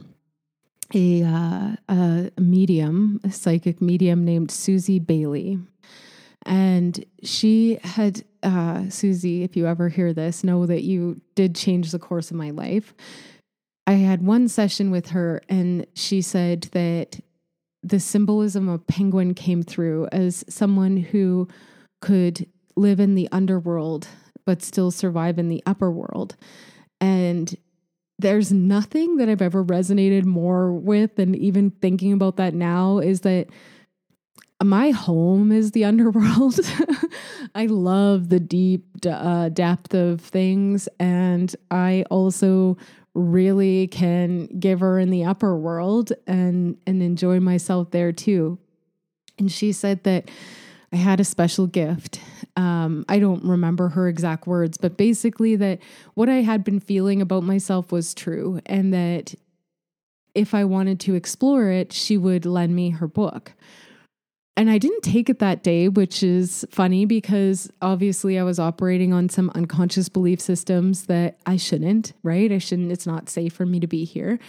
a, 0.94 1.24
uh, 1.24 1.76
a 1.90 2.32
medium, 2.40 3.20
a 3.24 3.32
psychic 3.32 3.82
medium 3.82 4.24
named 4.24 4.52
Susie 4.52 5.00
Bailey. 5.00 5.58
And 6.46 7.04
she 7.24 7.80
had, 7.84 8.24
uh, 8.44 8.90
Susie, 8.90 9.44
if 9.44 9.56
you 9.56 9.68
ever 9.68 9.90
hear 9.90 10.14
this, 10.14 10.44
know 10.44 10.66
that 10.66 10.84
you 10.84 11.22
did 11.36 11.56
change 11.56 11.92
the 11.92 12.00
course 12.00 12.30
of 12.30 12.38
my 12.38 12.52
life. 12.52 12.94
I 13.88 13.94
had 13.94 14.24
one 14.24 14.48
session 14.48 14.92
with 14.92 15.10
her, 15.10 15.42
and 15.50 15.86
she 15.94 16.22
said 16.22 16.70
that 16.72 17.20
the 17.84 18.00
symbolism 18.00 18.68
of 18.68 18.88
penguin 18.88 19.34
came 19.34 19.62
through 19.62 20.08
as 20.12 20.44
someone 20.50 20.98
who 20.98 21.48
could 22.02 22.48
live 22.76 23.00
in 23.00 23.16
the 23.16 23.30
underworld 23.32 24.08
but 24.46 24.62
still 24.62 24.92
survive 24.92 25.40
in 25.40 25.50
the 25.50 25.64
upper 25.66 25.92
world. 25.92 26.36
And 27.02 27.56
there's 28.18 28.52
nothing 28.52 29.18
that 29.18 29.28
I've 29.28 29.42
ever 29.42 29.64
resonated 29.64 30.24
more 30.24 30.72
with 30.72 31.20
and 31.20 31.36
even 31.36 31.72
thinking 31.72 32.14
about 32.14 32.38
that 32.38 32.54
now 32.54 33.00
is 33.00 33.22
that 33.22 33.48
my 34.64 34.92
home 34.92 35.52
is 35.52 35.72
the 35.72 35.86
underworld. 35.86 36.60
I 37.56 37.66
love 37.66 38.30
the 38.30 38.40
deep 38.40 38.86
uh, 39.08 39.50
depth 39.50 39.94
of 39.94 40.22
things. 40.22 40.88
And 41.00 41.54
I 41.72 42.06
also 42.10 42.78
really 43.14 43.88
can 43.88 44.48
give 44.60 44.82
her 44.82 45.00
in 45.00 45.10
the 45.10 45.24
upper 45.24 45.58
world 45.58 46.12
and, 46.28 46.78
and 46.86 47.02
enjoy 47.02 47.40
myself 47.40 47.92
there 47.92 48.12
too. 48.12 48.58
And 49.38 49.52
she 49.52 49.72
said 49.72 50.04
that 50.04 50.30
I 50.92 50.98
had 50.98 51.20
a 51.20 51.26
special 51.26 51.68
gift. 51.68 52.22
Um, 52.56 53.04
I 53.10 53.20
don't 53.20 53.44
remember 53.44 53.90
her 53.90 54.08
exact 54.08 54.48
words, 54.48 54.78
but 54.78 54.96
basically, 54.96 55.58
that 55.58 55.80
what 56.14 56.30
I 56.30 56.36
had 56.36 56.64
been 56.64 56.80
feeling 56.80 57.22
about 57.22 57.44
myself 57.44 57.92
was 57.92 58.14
true, 58.14 58.62
and 58.66 58.94
that 58.94 59.36
if 60.34 60.54
I 60.54 60.64
wanted 60.64 61.02
to 61.02 61.16
explore 61.16 61.70
it, 61.70 61.92
she 61.92 62.18
would 62.18 62.46
lend 62.46 62.74
me 62.74 62.92
her 62.92 63.08
book 63.08 63.52
and 64.58 64.70
I 64.70 64.78
didn't 64.78 65.02
take 65.02 65.30
it 65.30 65.40
that 65.40 65.64
day, 65.64 65.90
which 65.90 66.24
is 66.24 66.66
funny 66.72 67.06
because 67.06 67.70
obviously 67.82 68.40
I 68.40 68.44
was 68.44 68.58
operating 68.58 69.14
on 69.14 69.28
some 69.28 69.52
unconscious 69.54 70.08
belief 70.08 70.40
systems 70.40 71.08
that 71.08 71.38
I 71.46 71.58
shouldn't, 71.58 72.14
right? 72.24 72.52
I 72.52 72.58
shouldn't, 72.60 72.92
it's 72.92 73.06
not 73.06 73.30
safe 73.30 73.54
for 73.54 73.66
me 73.66 73.82
to 73.82 73.88
be 73.88 74.06
here. 74.06 74.40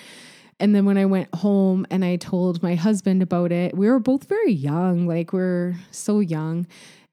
And 0.60 0.74
then 0.74 0.84
when 0.84 0.96
I 0.96 1.06
went 1.06 1.34
home 1.34 1.86
and 1.90 2.04
I 2.04 2.16
told 2.16 2.62
my 2.62 2.76
husband 2.76 3.20
about 3.20 3.52
it, 3.52 3.76
we 3.76 3.88
were 3.88 3.98
both 3.98 4.28
very 4.28 4.52
young, 4.52 5.06
like 5.06 5.32
we're 5.32 5.74
so 5.90 6.20
young. 6.20 6.66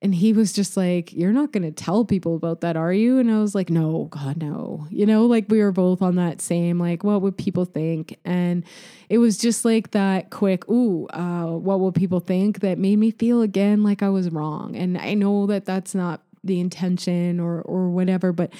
And 0.04 0.14
he 0.14 0.34
was 0.34 0.52
just 0.52 0.76
like, 0.76 1.14
You're 1.14 1.32
not 1.32 1.54
going 1.54 1.64
to 1.64 1.72
tell 1.72 2.04
people 2.04 2.36
about 2.36 2.60
that, 2.60 2.76
are 2.76 2.92
you? 2.92 3.20
And 3.20 3.32
I 3.32 3.40
was 3.40 3.56
like, 3.56 3.70
No, 3.70 4.10
God, 4.12 4.36
no. 4.36 4.86
You 4.90 5.06
know, 5.06 5.26
like 5.26 5.46
we 5.48 5.60
were 5.60 5.72
both 5.72 6.02
on 6.02 6.16
that 6.16 6.42
same, 6.42 6.78
like, 6.78 7.06
what 7.06 7.22
would 7.22 7.38
people 7.38 7.64
think? 7.64 8.20
And 8.26 8.66
it 9.10 9.20
was 9.20 9.38
just 9.38 9.64
like 9.64 9.92
that 9.92 10.30
quick, 10.30 10.70
Ooh, 10.70 11.08
uh, 11.08 11.46
what 11.46 11.80
will 11.80 11.94
people 11.94 12.20
think? 12.20 12.60
That 12.60 12.78
made 12.78 13.00
me 13.00 13.12
feel 13.12 13.42
again 13.42 13.82
like 13.82 14.04
I 14.04 14.10
was 14.10 14.30
wrong. 14.30 14.76
And 14.76 14.98
I 14.98 15.14
know 15.14 15.48
that 15.48 15.64
that's 15.64 15.96
not 15.96 16.22
the 16.44 16.60
intention 16.60 17.40
or, 17.40 17.62
or 17.62 17.90
whatever, 17.90 18.34
but 18.34 18.52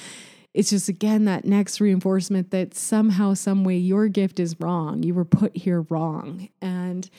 it's 0.54 0.70
just 0.70 0.88
again 0.88 1.26
that 1.26 1.44
next 1.44 1.78
reinforcement 1.78 2.52
that 2.52 2.74
somehow, 2.74 3.34
some 3.34 3.64
way, 3.64 3.76
your 3.76 4.08
gift 4.08 4.40
is 4.40 4.58
wrong. 4.60 5.02
You 5.02 5.12
were 5.12 5.26
put 5.26 5.54
here 5.54 5.82
wrong. 5.90 6.48
And, 6.62 7.10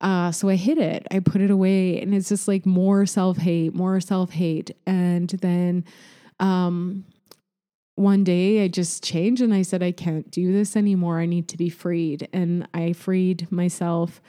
uh, 0.00 0.30
so 0.30 0.48
I 0.48 0.54
hid 0.54 0.78
it. 0.78 1.06
I 1.10 1.18
put 1.20 1.40
it 1.40 1.50
away, 1.50 2.00
and 2.00 2.14
it's 2.14 2.28
just 2.28 2.46
like 2.46 2.64
more 2.64 3.06
self 3.06 3.38
hate, 3.38 3.74
more 3.74 4.00
self 4.00 4.30
hate. 4.30 4.70
And 4.86 5.28
then 5.30 5.84
um, 6.38 7.04
one 7.96 8.22
day 8.22 8.62
I 8.62 8.68
just 8.68 9.02
changed 9.02 9.42
and 9.42 9.52
I 9.52 9.62
said, 9.62 9.82
I 9.82 9.90
can't 9.90 10.30
do 10.30 10.52
this 10.52 10.76
anymore. 10.76 11.18
I 11.18 11.26
need 11.26 11.48
to 11.48 11.56
be 11.56 11.68
freed. 11.68 12.28
And 12.32 12.68
I 12.72 12.92
freed 12.92 13.50
myself 13.50 14.20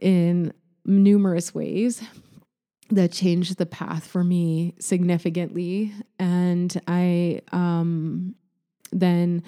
in 0.00 0.52
numerous 0.86 1.54
ways 1.54 2.02
that 2.90 3.12
changed 3.12 3.58
the 3.58 3.66
path 3.66 4.06
for 4.06 4.24
me 4.24 4.74
significantly. 4.78 5.92
And 6.18 6.80
I 6.88 7.42
um, 7.52 8.34
then 8.90 9.42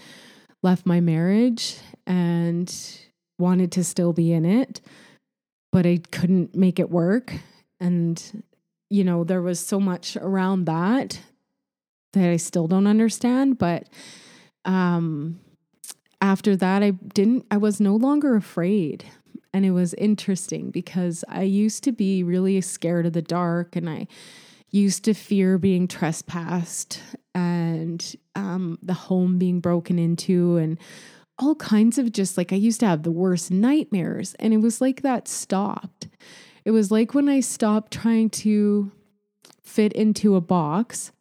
left 0.62 0.84
my 0.84 1.00
marriage 1.00 1.78
and 2.06 2.72
wanted 3.38 3.72
to 3.72 3.84
still 3.84 4.12
be 4.12 4.32
in 4.32 4.44
it 4.44 4.82
but 5.74 5.86
I 5.86 5.98
couldn't 6.12 6.54
make 6.54 6.78
it 6.78 6.88
work. 6.88 7.34
And, 7.80 8.44
you 8.90 9.02
know, 9.02 9.24
there 9.24 9.42
was 9.42 9.58
so 9.58 9.80
much 9.80 10.16
around 10.16 10.66
that 10.66 11.20
that 12.12 12.30
I 12.30 12.36
still 12.36 12.68
don't 12.68 12.86
understand. 12.86 13.58
But 13.58 13.88
um, 14.64 15.40
after 16.20 16.54
that, 16.54 16.84
I 16.84 16.90
didn't, 16.92 17.46
I 17.50 17.56
was 17.56 17.80
no 17.80 17.96
longer 17.96 18.36
afraid. 18.36 19.04
And 19.52 19.66
it 19.66 19.72
was 19.72 19.94
interesting 19.94 20.70
because 20.70 21.24
I 21.28 21.42
used 21.42 21.82
to 21.84 21.90
be 21.90 22.22
really 22.22 22.60
scared 22.60 23.06
of 23.06 23.12
the 23.12 23.20
dark 23.20 23.74
and 23.74 23.90
I 23.90 24.06
used 24.70 25.04
to 25.06 25.12
fear 25.12 25.58
being 25.58 25.88
trespassed 25.88 27.02
and 27.34 28.14
um, 28.36 28.78
the 28.80 28.94
home 28.94 29.38
being 29.38 29.58
broken 29.58 29.98
into 29.98 30.56
and 30.56 30.78
all 31.38 31.54
kinds 31.56 31.98
of 31.98 32.12
just 32.12 32.36
like 32.36 32.52
I 32.52 32.56
used 32.56 32.80
to 32.80 32.86
have 32.86 33.02
the 33.02 33.10
worst 33.10 33.50
nightmares. 33.50 34.34
And 34.38 34.52
it 34.52 34.58
was 34.58 34.80
like 34.80 35.02
that 35.02 35.28
stopped. 35.28 36.08
It 36.64 36.70
was 36.70 36.90
like 36.90 37.14
when 37.14 37.28
I 37.28 37.40
stopped 37.40 37.92
trying 37.92 38.30
to 38.30 38.92
fit 39.62 39.92
into 39.92 40.36
a 40.36 40.40
box 40.40 41.12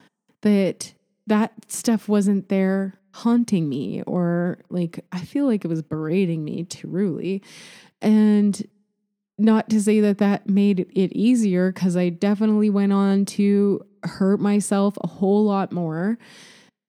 that 0.42 0.94
that 1.28 1.54
stuff 1.68 2.08
wasn't 2.08 2.50
there 2.50 3.00
haunting 3.14 3.70
me 3.70 4.02
or 4.04 4.60
like 4.70 5.04
I 5.12 5.20
feel 5.22 5.46
like 5.46 5.64
it 5.64 5.70
was 5.70 5.82
berating 5.82 6.44
me 6.44 6.64
truly. 6.64 7.42
And 8.02 8.68
not 9.38 9.70
to 9.70 9.82
say 9.82 10.00
that 10.02 10.20
that 10.20 10.48
made 10.48 10.82
it 10.82 11.16
easier 11.18 11.72
because 11.72 11.98
I 11.98 12.10
definitely 12.10 12.70
went 12.70 12.94
on 12.94 13.26
to 13.26 13.82
hurt 14.04 14.40
myself 14.40 14.98
a 15.02 15.08
whole 15.08 15.46
lot 15.46 15.72
more 15.72 16.18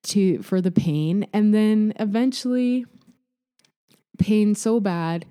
to 0.03 0.43
for 0.43 0.61
the 0.61 0.71
pain 0.71 1.27
and 1.33 1.55
then 1.55 1.95
eventually 1.99 2.85
pain 4.19 4.55
so 4.55 4.81
bad 4.81 5.27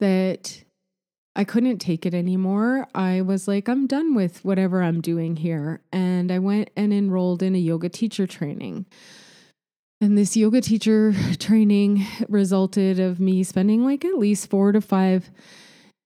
that 0.00 0.62
I 1.34 1.44
couldn't 1.44 1.78
take 1.78 2.04
it 2.04 2.12
anymore. 2.12 2.86
I 2.94 3.22
was 3.22 3.48
like, 3.48 3.68
I'm 3.68 3.86
done 3.86 4.14
with 4.14 4.44
whatever 4.44 4.82
I'm 4.82 5.00
doing 5.00 5.36
here. 5.36 5.80
And 5.92 6.30
I 6.30 6.38
went 6.38 6.70
and 6.76 6.92
enrolled 6.92 7.42
in 7.42 7.54
a 7.54 7.58
yoga 7.58 7.88
teacher 7.88 8.26
training. 8.26 8.86
And 10.00 10.18
this 10.18 10.36
yoga 10.36 10.60
teacher 10.60 11.14
training 11.38 12.06
resulted 12.28 13.00
of 13.00 13.20
me 13.20 13.44
spending 13.44 13.84
like 13.84 14.04
at 14.04 14.18
least 14.18 14.50
four 14.50 14.72
to 14.72 14.80
five 14.80 15.30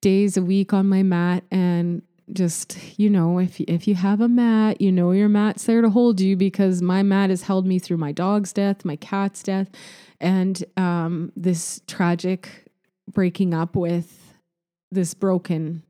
days 0.03 0.37
a 0.37 0.43
week 0.43 0.73
on 0.73 0.89
my 0.89 1.03
mat 1.03 1.43
and 1.51 2.03
just 2.33 2.77
you 2.99 3.09
know 3.09 3.39
if 3.39 3.61
if 3.61 3.87
you 3.87 3.95
have 3.95 4.21
a 4.21 4.29
mat 4.29 4.81
you 4.81 4.91
know 4.91 5.13
your 5.13 5.29
mat's 5.29 5.65
there 5.65 5.81
to 5.81 5.89
hold 5.89 6.21
you 6.21 6.37
because 6.37 6.83
my 6.83 7.01
mat 7.03 7.31
has 7.31 7.43
held 7.43 7.67
me 7.67 7.79
through 7.79 7.97
my 7.97 8.11
dog's 8.11 8.53
death 8.53 8.85
my 8.85 8.97
cat's 8.97 9.45
death 9.45 9.71
and 10.21 10.65
um, 10.77 11.33
this 11.37 11.81
tragic 11.87 12.67
breaking 13.13 13.55
up 13.55 13.77
with 13.77 14.35
this 14.91 15.15
broken 15.15 15.83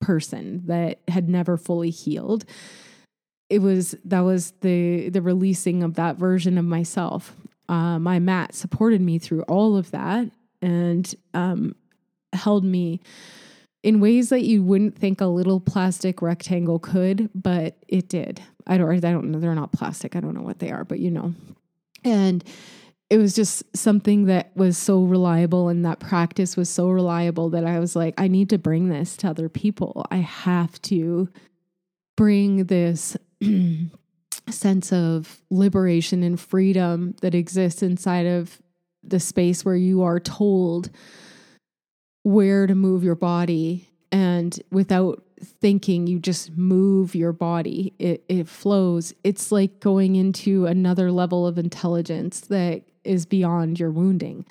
person 0.00 0.62
that 0.66 1.00
had 1.08 1.28
never 1.28 1.56
fully 1.56 1.90
healed. 1.90 2.44
It 3.48 3.60
was 3.60 3.94
that 4.04 4.20
was 4.20 4.52
the 4.60 5.08
the 5.10 5.22
releasing 5.22 5.82
of 5.82 5.94
that 5.94 6.16
version 6.16 6.58
of 6.58 6.64
myself. 6.64 7.34
Uh, 7.68 7.98
my 7.98 8.18
mat 8.18 8.54
supported 8.54 9.00
me 9.00 9.18
through 9.18 9.42
all 9.42 9.76
of 9.76 9.90
that 9.90 10.30
and 10.60 11.14
um, 11.32 11.74
held 12.32 12.64
me 12.64 13.00
in 13.84 14.00
ways 14.00 14.30
that 14.30 14.44
you 14.44 14.62
wouldn't 14.62 14.98
think 14.98 15.20
a 15.20 15.26
little 15.26 15.60
plastic 15.60 16.22
rectangle 16.22 16.78
could, 16.78 17.28
but 17.34 17.76
it 17.86 18.08
did. 18.08 18.42
I 18.66 18.78
don't, 18.78 18.90
I 18.90 18.98
don't 18.98 19.30
know. 19.30 19.38
They're 19.38 19.54
not 19.54 19.72
plastic. 19.72 20.16
I 20.16 20.20
don't 20.20 20.34
know 20.34 20.40
what 20.40 20.58
they 20.58 20.70
are, 20.70 20.84
but 20.84 21.00
you 21.00 21.10
know. 21.10 21.34
And 22.02 22.42
it 23.10 23.18
was 23.18 23.34
just 23.34 23.62
something 23.76 24.24
that 24.24 24.56
was 24.56 24.78
so 24.78 25.04
reliable 25.04 25.68
and 25.68 25.84
that 25.84 26.00
practice 26.00 26.56
was 26.56 26.70
so 26.70 26.88
reliable 26.88 27.50
that 27.50 27.66
I 27.66 27.78
was 27.78 27.94
like, 27.94 28.14
I 28.16 28.26
need 28.26 28.48
to 28.50 28.58
bring 28.58 28.88
this 28.88 29.18
to 29.18 29.28
other 29.28 29.50
people. 29.50 30.06
I 30.10 30.16
have 30.16 30.80
to 30.82 31.28
bring 32.16 32.64
this 32.64 33.18
sense 34.48 34.92
of 34.94 35.42
liberation 35.50 36.22
and 36.22 36.40
freedom 36.40 37.16
that 37.20 37.34
exists 37.34 37.82
inside 37.82 38.24
of 38.24 38.62
the 39.02 39.20
space 39.20 39.62
where 39.62 39.76
you 39.76 40.02
are 40.02 40.20
told 40.20 40.88
where 42.24 42.66
to 42.66 42.74
move 42.74 43.04
your 43.04 43.14
body. 43.14 43.88
And 44.10 44.60
without 44.70 45.24
thinking 45.44 46.06
you 46.06 46.18
just 46.18 46.56
move 46.56 47.14
your 47.14 47.32
body. 47.32 47.94
It, 47.98 48.24
it 48.28 48.48
flows. 48.48 49.14
It's 49.22 49.52
like 49.52 49.80
going 49.80 50.16
into 50.16 50.66
another 50.66 51.12
level 51.12 51.46
of 51.46 51.58
intelligence 51.58 52.40
that 52.40 52.82
is 53.04 53.26
beyond 53.26 53.78
your 53.78 53.90
wounding. 53.90 54.46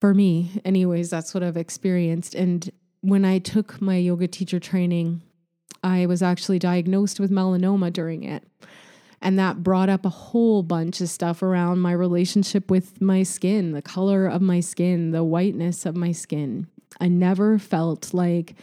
For 0.00 0.14
me 0.14 0.60
anyways 0.64 1.10
that's 1.10 1.34
what 1.34 1.42
i've 1.42 1.56
experienced. 1.56 2.34
And 2.34 2.70
when 3.00 3.24
i 3.24 3.38
took 3.38 3.80
my 3.80 3.96
yoga 3.96 4.26
teacher 4.26 4.58
training 4.58 5.22
i 5.82 6.06
was 6.06 6.22
actually 6.22 6.58
diagnosed 6.58 7.20
with 7.20 7.30
melanoma 7.30 7.92
during 7.92 8.22
it. 8.24 8.44
And 9.22 9.38
that 9.38 9.62
brought 9.62 9.88
up 9.88 10.04
a 10.04 10.10
whole 10.10 10.62
bunch 10.62 11.00
of 11.00 11.08
stuff 11.08 11.42
around 11.42 11.80
my 11.80 11.92
relationship 11.92 12.70
with 12.70 13.00
my 13.00 13.22
skin 13.22 13.72
the 13.72 13.82
color 13.82 14.26
of 14.26 14.40
my 14.40 14.60
skin 14.60 15.10
the 15.10 15.24
whiteness 15.24 15.84
of 15.86 15.96
my 15.96 16.12
skin 16.12 16.68
I 17.00 17.08
never 17.08 17.58
felt 17.58 18.12
like 18.14 18.54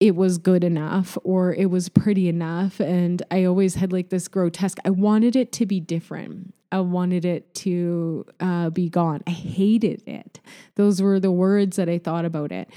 it 0.00 0.16
was 0.16 0.38
good 0.38 0.64
enough 0.64 1.16
or 1.22 1.54
it 1.54 1.66
was 1.66 1.88
pretty 1.88 2.28
enough. 2.28 2.80
And 2.80 3.22
I 3.30 3.44
always 3.44 3.76
had 3.76 3.92
like 3.92 4.08
this 4.08 4.26
grotesque, 4.26 4.78
I 4.84 4.90
wanted 4.90 5.36
it 5.36 5.52
to 5.52 5.66
be 5.66 5.78
different. 5.78 6.54
I 6.72 6.80
wanted 6.80 7.24
it 7.24 7.54
to 7.56 8.26
uh, 8.40 8.70
be 8.70 8.88
gone. 8.88 9.22
I 9.26 9.30
hated 9.30 10.02
it. 10.08 10.40
Those 10.74 11.00
were 11.00 11.20
the 11.20 11.30
words 11.30 11.76
that 11.76 11.88
I 11.88 11.98
thought 11.98 12.24
about 12.24 12.50
it. 12.50 12.68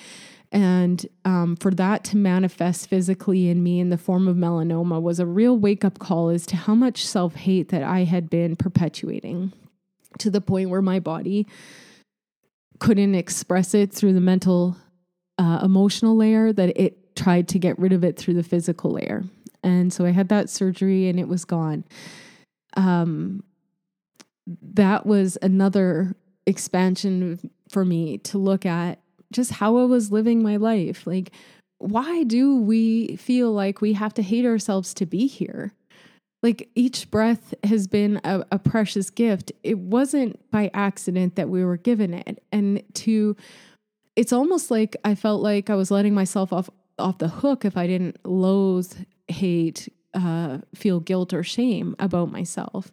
And 0.51 1.05
um, 1.25 1.55
for 1.55 1.71
that 1.71 2.03
to 2.05 2.17
manifest 2.17 2.89
physically 2.89 3.49
in 3.49 3.63
me 3.63 3.79
in 3.79 3.89
the 3.89 3.97
form 3.97 4.27
of 4.27 4.37
melanoma 4.37 5.01
was 5.01 5.19
a 5.19 5.25
real 5.25 5.57
wake 5.57 5.83
up 5.83 5.97
call 5.97 6.29
as 6.29 6.45
to 6.47 6.55
how 6.55 6.75
much 6.75 7.05
self 7.05 7.35
hate 7.35 7.69
that 7.69 7.83
I 7.83 8.03
had 8.03 8.29
been 8.29 8.55
perpetuating 8.55 9.51
to 10.19 10.29
the 10.29 10.41
point 10.41 10.69
where 10.69 10.81
my 10.81 10.99
body 10.99 11.47
couldn't 12.79 13.15
express 13.15 13.73
it 13.73 13.93
through 13.93 14.13
the 14.13 14.21
mental 14.21 14.77
uh, 15.37 15.59
emotional 15.63 16.15
layer 16.15 16.53
that 16.53 16.79
it 16.79 17.15
tried 17.15 17.47
to 17.49 17.59
get 17.59 17.77
rid 17.79 17.93
of 17.93 18.03
it 18.03 18.17
through 18.17 18.33
the 18.33 18.43
physical 18.43 18.91
layer. 18.91 19.23
And 19.63 19.91
so 19.91 20.05
i 20.05 20.11
had 20.11 20.29
that 20.29 20.49
surgery 20.49 21.07
and 21.07 21.19
it 21.19 21.27
was 21.27 21.45
gone. 21.45 21.85
Um, 22.77 23.43
that 24.73 25.05
was 25.05 25.37
another 25.41 26.15
expansion 26.45 27.49
for 27.69 27.83
me 27.83 28.19
to 28.19 28.37
look 28.37 28.65
at 28.65 28.99
just 29.31 29.51
how 29.51 29.77
i 29.77 29.83
was 29.83 30.11
living 30.11 30.43
my 30.43 30.57
life. 30.57 31.07
Like 31.07 31.31
why 31.77 32.23
do 32.23 32.55
we 32.57 33.15
feel 33.17 33.51
like 33.51 33.81
we 33.81 33.93
have 33.93 34.13
to 34.15 34.21
hate 34.21 34.45
ourselves 34.45 34.93
to 34.95 35.05
be 35.05 35.27
here 35.27 35.73
like 36.45 36.69
each 36.75 37.09
breath 37.09 37.55
has 37.63 37.87
been 37.87 38.21
a, 38.23 38.45
a, 38.51 38.59
precious 38.59 39.09
gift. 39.09 39.51
It 39.63 39.79
wasn't 39.79 40.39
by 40.51 40.69
accident 40.75 41.37
that 41.37 41.49
we 41.49 41.65
were 41.65 41.75
given 41.75 42.13
it. 42.13 42.43
And 42.51 42.83
to 43.05 43.35
it's 44.15 44.31
almost 44.31 44.69
like 44.69 44.95
I 45.03 45.15
felt 45.15 45.41
like 45.41 45.71
I 45.71 45.75
was 45.75 45.89
letting 45.89 46.13
myself 46.13 46.53
off 46.53 46.69
off 46.99 47.17
the 47.17 47.29
hook 47.29 47.65
if 47.65 47.75
I 47.75 47.87
didn't 47.87 48.23
loathe, 48.23 48.93
hate, 49.27 49.91
uh, 50.13 50.59
feel 50.75 50.99
guilt 50.99 51.33
or 51.33 51.41
shame 51.41 51.95
about 51.97 52.31
myself. 52.31 52.91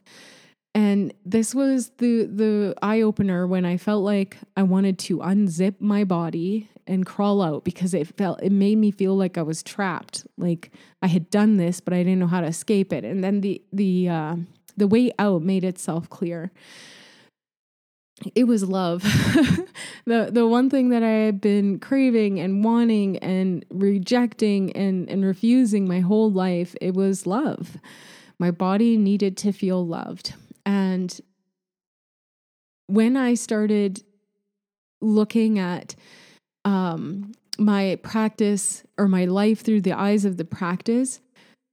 And 0.74 1.12
this 1.24 1.54
was 1.54 1.90
the 1.98 2.24
the 2.24 2.74
eye 2.80 3.02
opener 3.02 3.46
when 3.46 3.64
I 3.64 3.76
felt 3.76 4.04
like 4.04 4.38
I 4.56 4.62
wanted 4.62 4.98
to 5.00 5.18
unzip 5.18 5.74
my 5.80 6.04
body 6.04 6.70
and 6.86 7.04
crawl 7.06 7.42
out 7.42 7.64
because 7.64 7.94
it 7.94 8.16
felt 8.16 8.42
it 8.42 8.52
made 8.52 8.78
me 8.78 8.90
feel 8.90 9.16
like 9.16 9.36
I 9.36 9.42
was 9.42 9.62
trapped. 9.62 10.26
Like 10.38 10.70
I 11.02 11.08
had 11.08 11.28
done 11.30 11.58
this, 11.58 11.80
but 11.80 11.92
I 11.92 11.98
didn't 11.98 12.20
know 12.20 12.26
how 12.26 12.40
to 12.40 12.46
escape 12.46 12.92
it. 12.92 13.04
And 13.04 13.22
then 13.22 13.42
the 13.42 13.62
the 13.72 14.08
uh, 14.08 14.36
the 14.76 14.86
way 14.86 15.12
out 15.18 15.42
made 15.42 15.64
itself 15.64 16.08
clear. 16.08 16.52
It 18.34 18.44
was 18.44 18.64
love. 18.64 19.02
the 20.06 20.30
the 20.32 20.46
one 20.46 20.70
thing 20.70 20.88
that 20.88 21.02
I 21.02 21.10
had 21.10 21.40
been 21.40 21.80
craving 21.80 22.40
and 22.40 22.64
wanting 22.64 23.18
and 23.18 23.64
rejecting 23.70 24.72
and, 24.72 25.08
and 25.10 25.24
refusing 25.24 25.86
my 25.86 26.00
whole 26.00 26.30
life, 26.30 26.74
it 26.80 26.94
was 26.94 27.26
love. 27.26 27.76
My 28.38 28.50
body 28.50 28.96
needed 28.96 29.36
to 29.38 29.52
feel 29.52 29.86
loved. 29.86 30.34
And 30.64 31.20
when 32.86 33.16
I 33.16 33.34
started 33.34 34.02
looking 35.00 35.58
at 35.58 35.94
um, 36.64 37.32
my 37.58 37.98
practice 38.02 38.84
or 38.98 39.08
my 39.08 39.24
life 39.24 39.62
through 39.62 39.80
the 39.80 39.92
eyes 39.92 40.24
of 40.24 40.36
the 40.36 40.44
practice, 40.44 41.20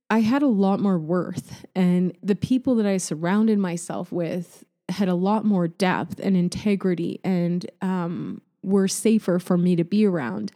I 0.10 0.22
had 0.22 0.42
a 0.42 0.48
lot 0.48 0.80
more 0.80 0.98
worth. 0.98 1.66
And 1.76 2.18
the 2.24 2.36
people 2.36 2.76
that 2.76 2.86
I 2.86 2.98
surrounded 2.98 3.60
myself 3.60 4.12
with 4.12 4.64
had 4.90 5.08
a 5.08 5.16
lot 5.16 5.46
more 5.46 5.68
depth 5.68 6.20
and 6.20 6.36
integrity 6.36 7.20
and 7.24 7.70
um, 7.82 8.42
were 8.64 8.88
safer 8.88 9.40
for 9.40 9.58
me 9.58 9.76
to 9.76 9.84
be 9.84 10.06
around. 10.06 10.52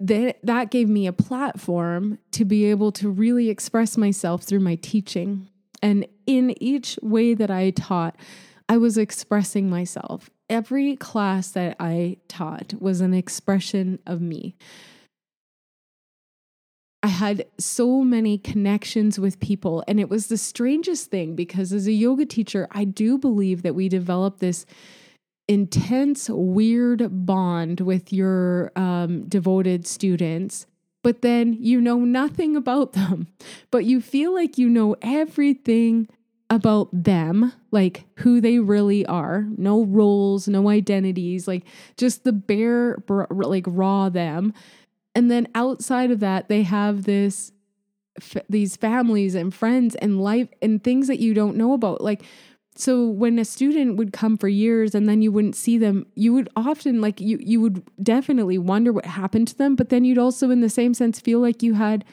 That, 0.00 0.38
that 0.44 0.70
gave 0.70 0.88
me 0.88 1.06
a 1.06 1.12
platform 1.12 2.18
to 2.32 2.44
be 2.44 2.66
able 2.66 2.92
to 2.92 3.10
really 3.10 3.50
express 3.50 3.96
myself 3.96 4.44
through 4.44 4.60
my 4.60 4.76
teaching. 4.76 5.48
And 5.82 6.06
in 6.26 6.54
each 6.62 6.98
way 7.02 7.34
that 7.34 7.50
I 7.50 7.70
taught, 7.70 8.16
I 8.68 8.76
was 8.76 8.96
expressing 8.96 9.68
myself 9.68 10.30
every 10.48 10.96
class 10.96 11.50
that 11.50 11.76
I 11.78 12.18
taught 12.28 12.74
was 12.80 13.00
an 13.00 13.14
expression 13.14 13.98
of 14.06 14.20
me. 14.20 14.56
I 17.02 17.08
had 17.08 17.46
so 17.58 18.02
many 18.02 18.38
connections 18.38 19.18
with 19.18 19.38
people, 19.38 19.84
and 19.86 20.00
it 20.00 20.08
was 20.08 20.26
the 20.26 20.36
strangest 20.36 21.10
thing 21.10 21.36
because 21.36 21.72
as 21.72 21.86
a 21.86 21.92
yoga 21.92 22.26
teacher, 22.26 22.66
I 22.72 22.84
do 22.84 23.18
believe 23.18 23.62
that 23.62 23.74
we 23.74 23.88
develop 23.88 24.38
this 24.38 24.66
intense, 25.48 26.28
weird 26.28 27.26
bond 27.26 27.80
with 27.80 28.12
your 28.12 28.70
um, 28.76 29.24
devoted 29.28 29.86
students. 29.86 30.66
But 31.02 31.22
then 31.22 31.56
you 31.58 31.80
know 31.80 32.00
nothing 32.00 32.54
about 32.56 32.92
them, 32.92 33.28
but 33.70 33.84
you 33.84 34.00
feel 34.00 34.34
like 34.34 34.58
you 34.58 34.68
know 34.68 34.94
everything 35.00 36.08
about 36.50 36.88
them, 36.92 37.52
like 37.70 38.04
who 38.16 38.40
they 38.40 38.58
really 38.58 39.04
are, 39.06 39.46
no 39.56 39.84
roles, 39.84 40.48
no 40.48 40.68
identities, 40.68 41.46
like 41.46 41.64
just 41.96 42.24
the 42.24 42.32
bare, 42.32 42.96
like 43.08 43.64
raw 43.66 44.08
them. 44.08 44.52
And 45.14 45.30
then 45.30 45.48
outside 45.54 46.10
of 46.10 46.20
that, 46.20 46.48
they 46.48 46.62
have 46.62 47.04
this, 47.04 47.52
f- 48.16 48.42
these 48.48 48.76
families 48.76 49.34
and 49.34 49.54
friends 49.54 49.94
and 49.96 50.22
life 50.22 50.48
and 50.62 50.82
things 50.82 51.06
that 51.08 51.18
you 51.18 51.34
don't 51.34 51.56
know 51.56 51.74
about. 51.74 52.00
Like 52.00 52.22
so 52.78 53.08
when 53.08 53.40
a 53.40 53.44
student 53.44 53.96
would 53.96 54.12
come 54.12 54.36
for 54.36 54.46
years 54.46 54.94
and 54.94 55.08
then 55.08 55.20
you 55.20 55.32
wouldn't 55.32 55.56
see 55.56 55.78
them, 55.78 56.06
you 56.14 56.32
would 56.32 56.48
often 56.54 57.00
like 57.00 57.20
you 57.20 57.36
you 57.40 57.60
would 57.60 57.82
definitely 58.00 58.56
wonder 58.56 58.92
what 58.92 59.04
happened 59.04 59.48
to 59.48 59.58
them, 59.58 59.74
but 59.74 59.88
then 59.88 60.04
you'd 60.04 60.16
also 60.16 60.50
in 60.50 60.60
the 60.60 60.68
same 60.68 60.94
sense 60.94 61.18
feel 61.18 61.40
like 61.40 61.60
you 61.60 61.74
had 61.74 62.04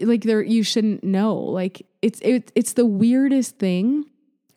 like 0.00 0.22
there 0.22 0.42
you 0.42 0.62
shouldn't 0.62 1.04
know. 1.04 1.36
Like 1.36 1.84
it's 2.00 2.20
it, 2.22 2.50
it's 2.54 2.72
the 2.72 2.86
weirdest 2.86 3.58
thing. 3.58 4.06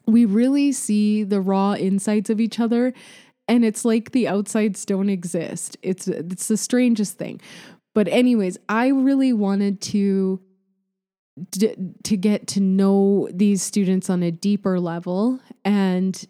We 0.08 0.24
really 0.24 0.72
see 0.72 1.26
the 1.26 1.42
raw 1.42 1.74
insides 1.74 2.30
of 2.30 2.40
each 2.40 2.58
other 2.58 2.94
and 3.50 3.66
it's 3.66 3.84
like 3.84 4.12
the 4.12 4.26
outsides 4.26 4.86
don't 4.86 5.10
exist. 5.10 5.76
It's 5.82 6.08
it's 6.08 6.48
the 6.48 6.56
strangest 6.56 7.18
thing. 7.18 7.42
But 7.94 8.08
anyways, 8.08 8.58
I 8.70 8.88
really 8.88 9.34
wanted 9.34 9.82
to 9.82 10.40
to 11.52 12.18
get 12.18 12.48
to 12.48 12.60
know 12.60 13.28
these 13.32 13.62
students 13.62 14.10
on 14.10 14.24
a 14.24 14.32
deeper 14.32 14.80
level 14.80 15.40
and 15.64 16.28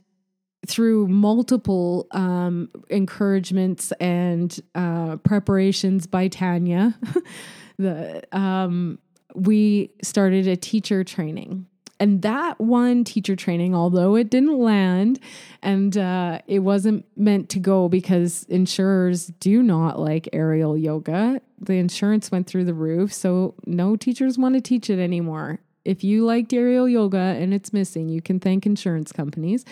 through 0.67 1.07
multiple 1.07 2.07
um, 2.11 2.69
encouragements 2.89 3.91
and 3.93 4.59
uh, 4.75 5.17
preparations 5.17 6.05
by 6.05 6.27
Tanya, 6.27 6.97
the 7.77 8.21
um, 8.31 8.99
we 9.35 9.91
started 10.01 10.47
a 10.47 10.55
teacher 10.55 11.03
training. 11.03 11.65
And 12.01 12.21
that 12.21 12.61
one 12.61 13.03
teacher 13.03 13.35
training, 13.35 13.75
although 13.75 14.15
it 14.15 14.29
didn't 14.29 14.57
land 14.57 15.19
and 15.61 15.97
uh, 15.97 16.39
it 16.47 16.59
wasn't 16.59 17.05
meant 17.17 17.49
to 17.49 17.59
go 17.59 17.89
because 17.89 18.43
insurers 18.43 19.27
do 19.27 19.61
not 19.61 19.99
like 19.99 20.29
aerial 20.31 20.77
yoga, 20.77 21.41
the 21.61 21.73
insurance 21.73 22.31
went 22.31 22.47
through 22.47 22.65
the 22.65 22.73
roof. 22.73 23.13
So 23.13 23.55
no 23.65 23.95
teachers 23.95 24.37
want 24.37 24.55
to 24.55 24.61
teach 24.61 24.89
it 24.89 24.99
anymore. 24.99 25.59
If 25.85 26.03
you 26.03 26.25
liked 26.25 26.53
aerial 26.53 26.87
yoga 26.87 27.17
and 27.17 27.53
it's 27.53 27.73
missing, 27.73 28.09
you 28.09 28.21
can 28.21 28.39
thank 28.39 28.65
insurance 28.65 29.11
companies. 29.11 29.65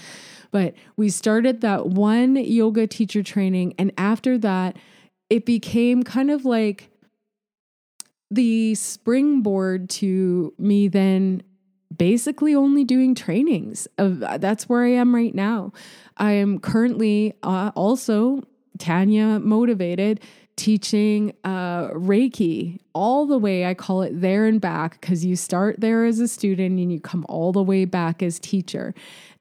But 0.51 0.73
we 0.95 1.09
started 1.09 1.61
that 1.61 1.88
one 1.88 2.35
yoga 2.35 2.88
teacher 2.88 3.21
training. 3.23 3.75
And 3.77 3.91
after 3.97 4.38
that, 4.39 4.77
it 5.29 5.45
became 5.45 6.03
kind 6.03 6.31
of 6.31 6.45
like 6.45 6.89
the 8.31 8.75
springboard 8.75 9.89
to 9.89 10.53
me 10.57 10.88
then 10.88 11.43
basically 11.95 12.55
only 12.55 12.83
doing 12.83 13.15
trainings. 13.15 13.88
Of 13.97 14.19
that's 14.19 14.67
where 14.67 14.83
I 14.83 14.91
am 14.91 15.13
right 15.13 15.33
now. 15.33 15.71
I 16.17 16.33
am 16.33 16.59
currently 16.59 17.33
uh, 17.43 17.71
also 17.75 18.43
Tanya 18.77 19.39
motivated 19.39 20.19
teaching 20.58 21.34
uh, 21.45 21.89
Reiki 21.91 22.80
all 22.93 23.26
the 23.26 23.38
way. 23.38 23.66
I 23.66 23.74
call 23.74 24.01
it 24.01 24.20
there 24.20 24.45
and 24.45 24.60
back 24.60 24.99
because 24.99 25.24
you 25.24 25.38
start 25.38 25.80
there 25.80 26.03
as 26.03 26.20
a 26.20 26.28
student 26.28 26.80
and 26.80 26.91
you 26.91 26.99
come 26.99 27.26
all 27.30 27.53
the 27.53 27.64
way 27.64 27.86
back 27.86 28.22
as 28.22 28.39
teacher. 28.39 28.93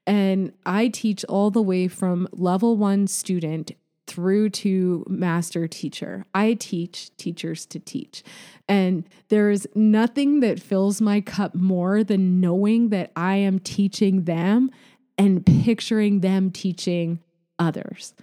And 0.07 0.53
I 0.65 0.89
teach 0.89 1.25
all 1.25 1.51
the 1.51 1.63
way 1.63 1.89
from 1.89 2.29
level 2.33 2.77
one 2.77 3.09
student 3.09 3.73
through 4.07 4.51
to 4.51 5.05
master 5.09 5.67
teacher. 5.67 6.25
I 6.33 6.55
teach 6.55 7.11
teachers 7.17 7.67
to 7.67 7.81
teach. 7.81 8.23
And 8.69 9.09
there's 9.29 9.67
nothing 9.75 10.41
that 10.41 10.61
fills 10.61 11.01
my 11.01 11.21
cup 11.21 11.55
more 11.55 12.05
than 12.05 12.41
knowing 12.41 12.91
that 12.91 13.11
I 13.17 13.37
am 13.37 13.59
teaching 13.59 14.25
them 14.25 14.71
and 15.19 15.45
picturing 15.45 16.21
them 16.21 16.53
teaching 16.53 17.21
others. 17.59 18.15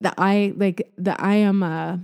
That 0.00 0.14
I 0.18 0.54
like 0.56 0.90
that 0.98 1.20
I 1.20 1.36
am 1.36 1.62
a 1.62 2.00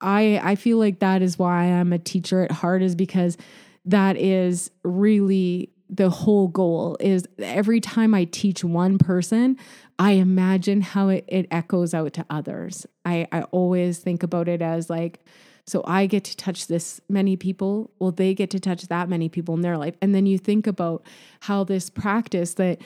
I 0.00 0.40
I 0.42 0.54
feel 0.54 0.78
like 0.78 1.00
that 1.00 1.22
is 1.22 1.38
why 1.38 1.64
I'm 1.64 1.92
a 1.92 1.98
teacher 1.98 2.42
at 2.44 2.52
heart 2.52 2.82
is 2.82 2.94
because 2.94 3.36
that 3.84 4.16
is 4.16 4.70
really 4.84 5.70
the 5.90 6.10
whole 6.10 6.48
goal 6.48 6.96
is 7.00 7.26
every 7.38 7.80
time 7.80 8.14
I 8.14 8.24
teach 8.24 8.62
one 8.62 8.98
person, 8.98 9.56
I 9.98 10.12
imagine 10.12 10.82
how 10.82 11.08
it, 11.08 11.24
it 11.28 11.46
echoes 11.50 11.94
out 11.94 12.12
to 12.14 12.26
others. 12.28 12.86
I, 13.04 13.26
I 13.32 13.42
always 13.44 13.98
think 13.98 14.22
about 14.22 14.48
it 14.48 14.60
as 14.60 14.90
like, 14.90 15.20
so 15.66 15.82
I 15.86 16.06
get 16.06 16.24
to 16.24 16.36
touch 16.36 16.66
this 16.66 17.00
many 17.08 17.36
people. 17.36 17.90
Well, 17.98 18.10
they 18.10 18.34
get 18.34 18.50
to 18.50 18.60
touch 18.60 18.88
that 18.88 19.08
many 19.08 19.28
people 19.28 19.54
in 19.54 19.62
their 19.62 19.78
life. 19.78 19.94
And 20.02 20.14
then 20.14 20.26
you 20.26 20.38
think 20.38 20.66
about 20.66 21.04
how 21.40 21.64
this 21.64 21.88
practice 21.88 22.54
that 22.54 22.82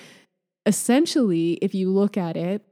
essentially, 0.65 1.55
if 1.55 1.75
you 1.75 1.91
look 1.91 2.17
at 2.17 2.37
it, 2.37 2.65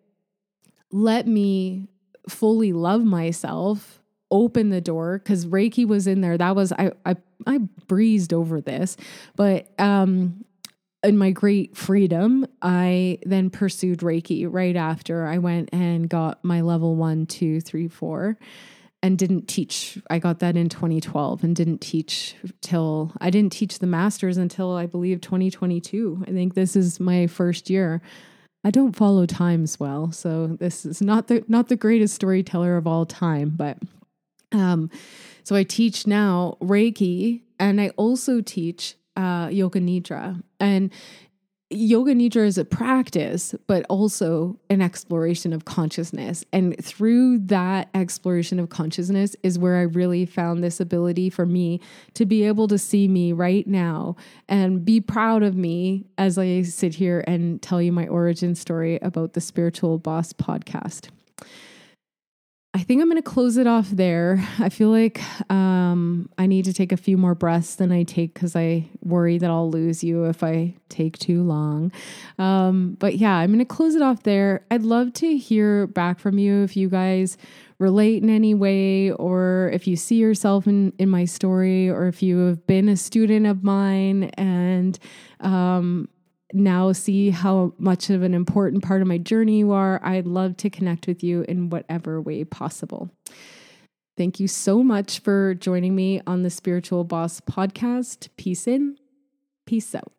let 0.93 1.27
me 1.27 1.89
fully 2.29 2.73
love 2.73 3.05
myself, 3.05 4.00
open 4.31 4.71
the 4.71 4.81
door, 4.81 5.19
because 5.19 5.47
Reiki 5.47 5.87
was 5.87 6.07
in 6.07 6.21
there. 6.21 6.39
That 6.39 6.57
was 6.57 6.73
I 6.73 6.93
I 7.05 7.17
I 7.47 7.59
breezed 7.87 8.33
over 8.33 8.61
this, 8.61 8.97
but 9.37 9.69
um 9.79 10.45
in 11.03 11.17
my 11.17 11.31
great 11.31 11.77
freedom, 11.77 12.47
I 12.61 13.19
then 13.25 13.49
pursued 13.51 14.01
Reiki 14.01 14.47
right 14.49 14.77
after 14.77 15.27
I 15.27 15.39
went 15.39 15.71
and 15.73 16.09
got 16.09 16.45
my 16.45 16.61
level 16.61 16.95
one, 16.95 17.25
two, 17.27 17.61
three, 17.61 17.89
four, 17.89 18.37
and 19.03 19.17
didn't 19.17 19.49
teach. 19.49 19.99
I 20.11 20.19
got 20.19 20.41
that 20.41 20.57
in 20.57 20.69
2012 20.69 21.43
and 21.43 21.57
didn't 21.57 21.81
teach 21.81 22.35
till 22.61 23.13
I 23.21 23.31
didn't 23.31 23.53
teach 23.53 23.79
the 23.79 23.87
masters 23.87 24.37
until 24.37 24.77
I 24.77 24.87
believe 24.87 25.21
2022. 25.23 26.25
I 26.29 26.33
think 26.33 26.55
this 26.55 26.77
is 26.77 27.01
my 27.01 27.27
first 27.27 27.71
year. 27.71 28.03
I 28.63 28.71
don't 28.71 28.95
follow 28.95 29.25
times 29.25 29.81
well, 29.81 30.13
so 30.13 30.49
this 30.49 30.85
is 30.85 31.01
not 31.01 31.29
the 31.29 31.43
not 31.49 31.69
the 31.69 31.77
greatest 31.77 32.15
storyteller 32.15 32.77
of 32.77 32.87
all 32.87 33.07
time, 33.07 33.55
but 33.57 33.79
um, 34.53 34.91
so 35.45 35.57
I 35.57 35.65
teach 35.65 36.07
now 36.07 36.57
Reiki, 36.61 37.43
and 37.59 37.81
I 37.81 37.91
also 37.91 38.41
teach 38.41 38.95
uh, 39.17 39.49
yoga 39.51 39.81
nidra. 39.81 40.43
And 40.59 40.93
yoga 41.71 42.13
nidra 42.15 42.47
is 42.47 42.59
a 42.59 42.65
practice, 42.65 43.55
but 43.67 43.87
also 43.89 44.59
an 44.69 44.83
exploration 44.83 45.53
of 45.53 45.65
consciousness. 45.65 46.45
And 46.53 46.77
through 46.85 47.39
that 47.47 47.89
exploration 47.95 48.59
of 48.59 48.71
consciousness 48.71 49.37
is 49.43 49.59
where 49.59 49.77
I 49.77 49.83
really 49.83 50.27
found 50.27 50.65
this 50.65 50.81
ability 50.81 51.31
for 51.31 51.47
me 51.47 51.81
to 52.15 52.27
be 52.27 52.45
able 52.45 52.67
to 52.69 52.79
see 52.79 53.07
me 53.07 53.33
right 53.33 53.67
now 53.67 54.17
and 54.49 54.85
be 54.85 55.01
proud 55.01 55.43
of 55.43 55.57
me 55.57 56.07
as 56.19 56.39
I 56.39 56.63
sit 56.63 56.95
here 56.95 57.23
and 57.27 57.63
tell 57.63 57.81
you 57.81 57.93
my 57.93 58.09
origin 58.09 58.55
story 58.55 58.99
about 59.01 59.35
the 59.35 59.41
Spiritual 59.41 59.99
Boss 59.99 60.33
podcast. 60.33 61.09
I 62.73 62.85
think 62.85 63.03
I'm 63.03 63.09
going 63.09 63.21
to 63.21 63.29
close 63.29 63.57
it 63.57 63.67
off 63.67 63.91
there. 63.91 64.47
I 64.61 64.69
feel 64.69 64.91
like 64.91 65.21
um, 65.51 66.29
I 66.39 66.47
need 66.47 66.65
to 66.67 66.73
take 66.73 66.93
a 66.93 66.97
few 66.97 67.17
more 67.17 67.35
breaths 67.35 67.75
than 67.75 67.91
I 67.91 68.05
take 68.05 68.33
because 68.33 68.55
I 68.55 68.89
worry 69.03 69.39
that 69.39 69.51
I'll 69.51 69.69
lose 69.69 70.05
you 70.05 70.27
if 70.27 70.45
I 70.45 70.77
take 70.89 71.19
too 71.19 71.43
long. 71.43 71.91
Um, 72.39 72.97
but 73.01 73.17
yeah, 73.17 73.35
I'm 73.35 73.51
going 73.51 73.59
to 73.59 73.65
close 73.65 73.97
it 73.97 74.03
off 74.03 74.23
there. 74.23 74.65
I'd 74.71 74.83
love 74.83 75.13
to 75.15 75.37
hear 75.37 75.89
back 75.89 76.21
from 76.21 76.39
you 76.39 76.63
if 76.63 76.77
you 76.77 76.89
guys 76.89 77.37
relate 77.81 78.23
in 78.23 78.31
any 78.31 78.55
way 78.55 79.11
or 79.13 79.71
if 79.73 79.89
you 79.89 79.97
see 79.97 80.17
yourself 80.17 80.69
in, 80.69 80.93
in 80.99 81.09
my 81.09 81.25
story 81.25 81.91
or 81.91 82.07
if 82.07 82.23
you 82.23 82.39
have 82.47 82.65
been 82.69 82.89
a 82.89 82.97
student 82.97 83.47
of 83.47 83.65
mine 83.65 84.25
and 84.35 84.97
um, 85.41 86.09
now 86.53 86.93
see 86.93 87.31
how 87.31 87.73
much 87.79 88.11
of 88.11 88.23
an 88.23 88.35
important 88.35 88.83
part 88.83 89.03
of 89.03 89.09
my 89.09 89.19
journey 89.19 89.59
you 89.59 89.73
are. 89.73 90.01
I'd 90.05 90.27
love 90.27 90.57
to 90.59 90.71
connect 90.71 91.07
with 91.07 91.23
you 91.23 91.43
in 91.43 91.71
whatever 91.71 92.21
way 92.21 92.45
possible. 92.45 93.11
Thank 94.17 94.39
you 94.39 94.49
so 94.49 94.83
much 94.83 95.21
for 95.21 95.55
joining 95.55 95.95
me 95.95 96.21
on 96.27 96.43
the 96.43 96.51
Spiritual 96.51 97.05
Boss 97.05 97.41
podcast. 97.41 98.29
Peace 98.37 98.67
in, 98.67 98.97
peace 99.67 99.95
out. 99.95 100.13